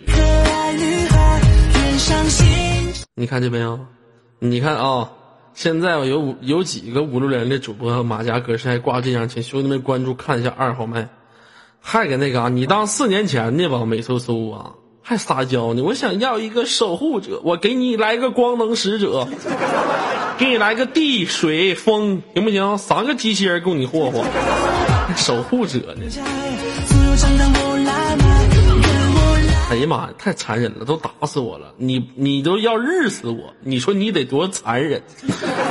[3.16, 3.80] 你看见没有？
[4.40, 5.10] 你看啊、
[5.54, 11.10] 现在有有几个五六人的主播马甲格式还挂这样，请兄弟们关注看一下二号麦，
[11.80, 14.72] 还给那个啊，你当四年前的吧，美嗖嗖啊，
[15.04, 15.84] 还撒娇呢。
[15.84, 19.28] 我想要一个守护者，我给你来个光能使者，
[20.40, 22.78] 给你来个地水风，行不行？
[22.78, 24.26] 三个机器人供你霍霍，
[25.16, 26.04] 守护者呢。
[29.74, 31.74] 哎呀妈呀，太残忍了，都打死我了！
[31.78, 35.02] 你你都要日死我，你说你得多残忍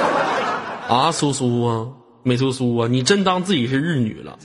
[0.88, 1.12] 啊！
[1.12, 1.86] 苏苏啊，
[2.24, 4.36] 美苏苏啊，你真当自己是日女了？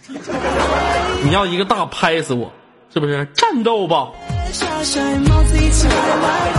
[1.23, 2.53] 你要一个大拍死我，
[2.93, 3.27] 是不是？
[3.33, 4.11] 战斗吧！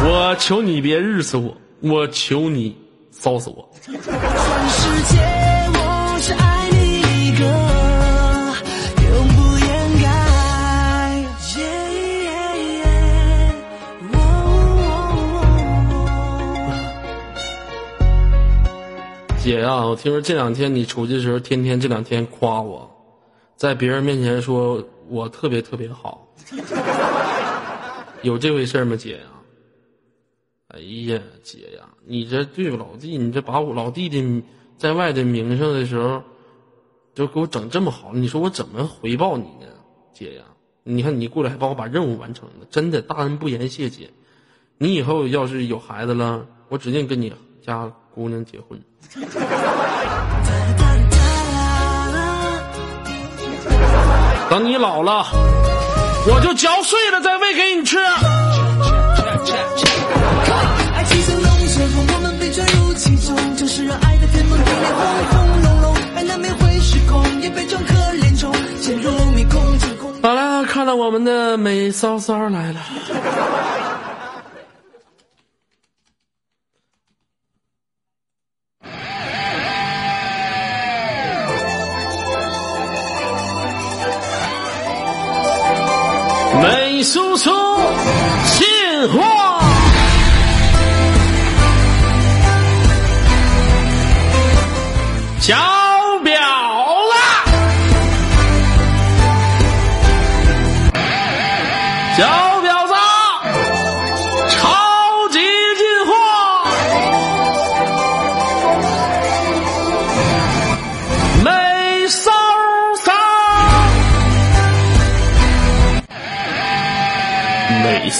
[0.02, 2.76] 我求你别日死我，我求你
[3.12, 3.70] 烧死我！
[19.48, 22.90] 姐呀、我听说这两天你出去的时候，天天这两天夸我，
[23.56, 26.28] 在别人面前说我特别特别好，
[28.20, 29.20] 有这回事吗，姐呀、
[30.66, 34.42] 哎呀，姐呀，你这对老弟，你这把我老弟的
[34.76, 36.22] 在外的名声的时候，
[37.14, 39.66] 就给我整这么好，你说我怎么回报你呢，
[40.12, 40.42] 姐呀？
[40.82, 44.10] 你看你过来还帮我把任务完成了，真的大恩不言谢，姐。
[44.76, 47.32] 你以后要是有孩子了，我指定跟你
[47.62, 48.76] 家姑娘结婚。
[54.50, 55.24] 等你老了，
[56.26, 57.96] 我就嚼碎了再喂给你吃。
[57.98, 58.18] 爱
[61.04, 70.12] 情像龙卷风，我们被卷入其中，就是让爱的天崩地裂，轰轰隆隆，爱难免会失控，也被装可怜虫，陷入迷宫之空。
[70.22, 72.80] 好了，看到我们的美骚骚来了。
[86.98, 87.48] 美苏苏
[88.58, 89.47] 进化。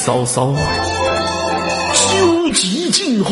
[0.08, 0.54] 骚骚，
[1.92, 3.30] 究极进化。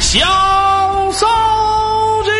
[0.00, 0.18] 小
[1.12, 1.26] 骚
[2.24, 2.30] 鸡。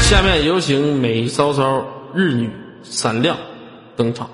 [0.00, 1.84] 下面有请美骚骚
[2.14, 2.50] 日女
[2.82, 3.36] 闪亮
[3.94, 4.26] 登场。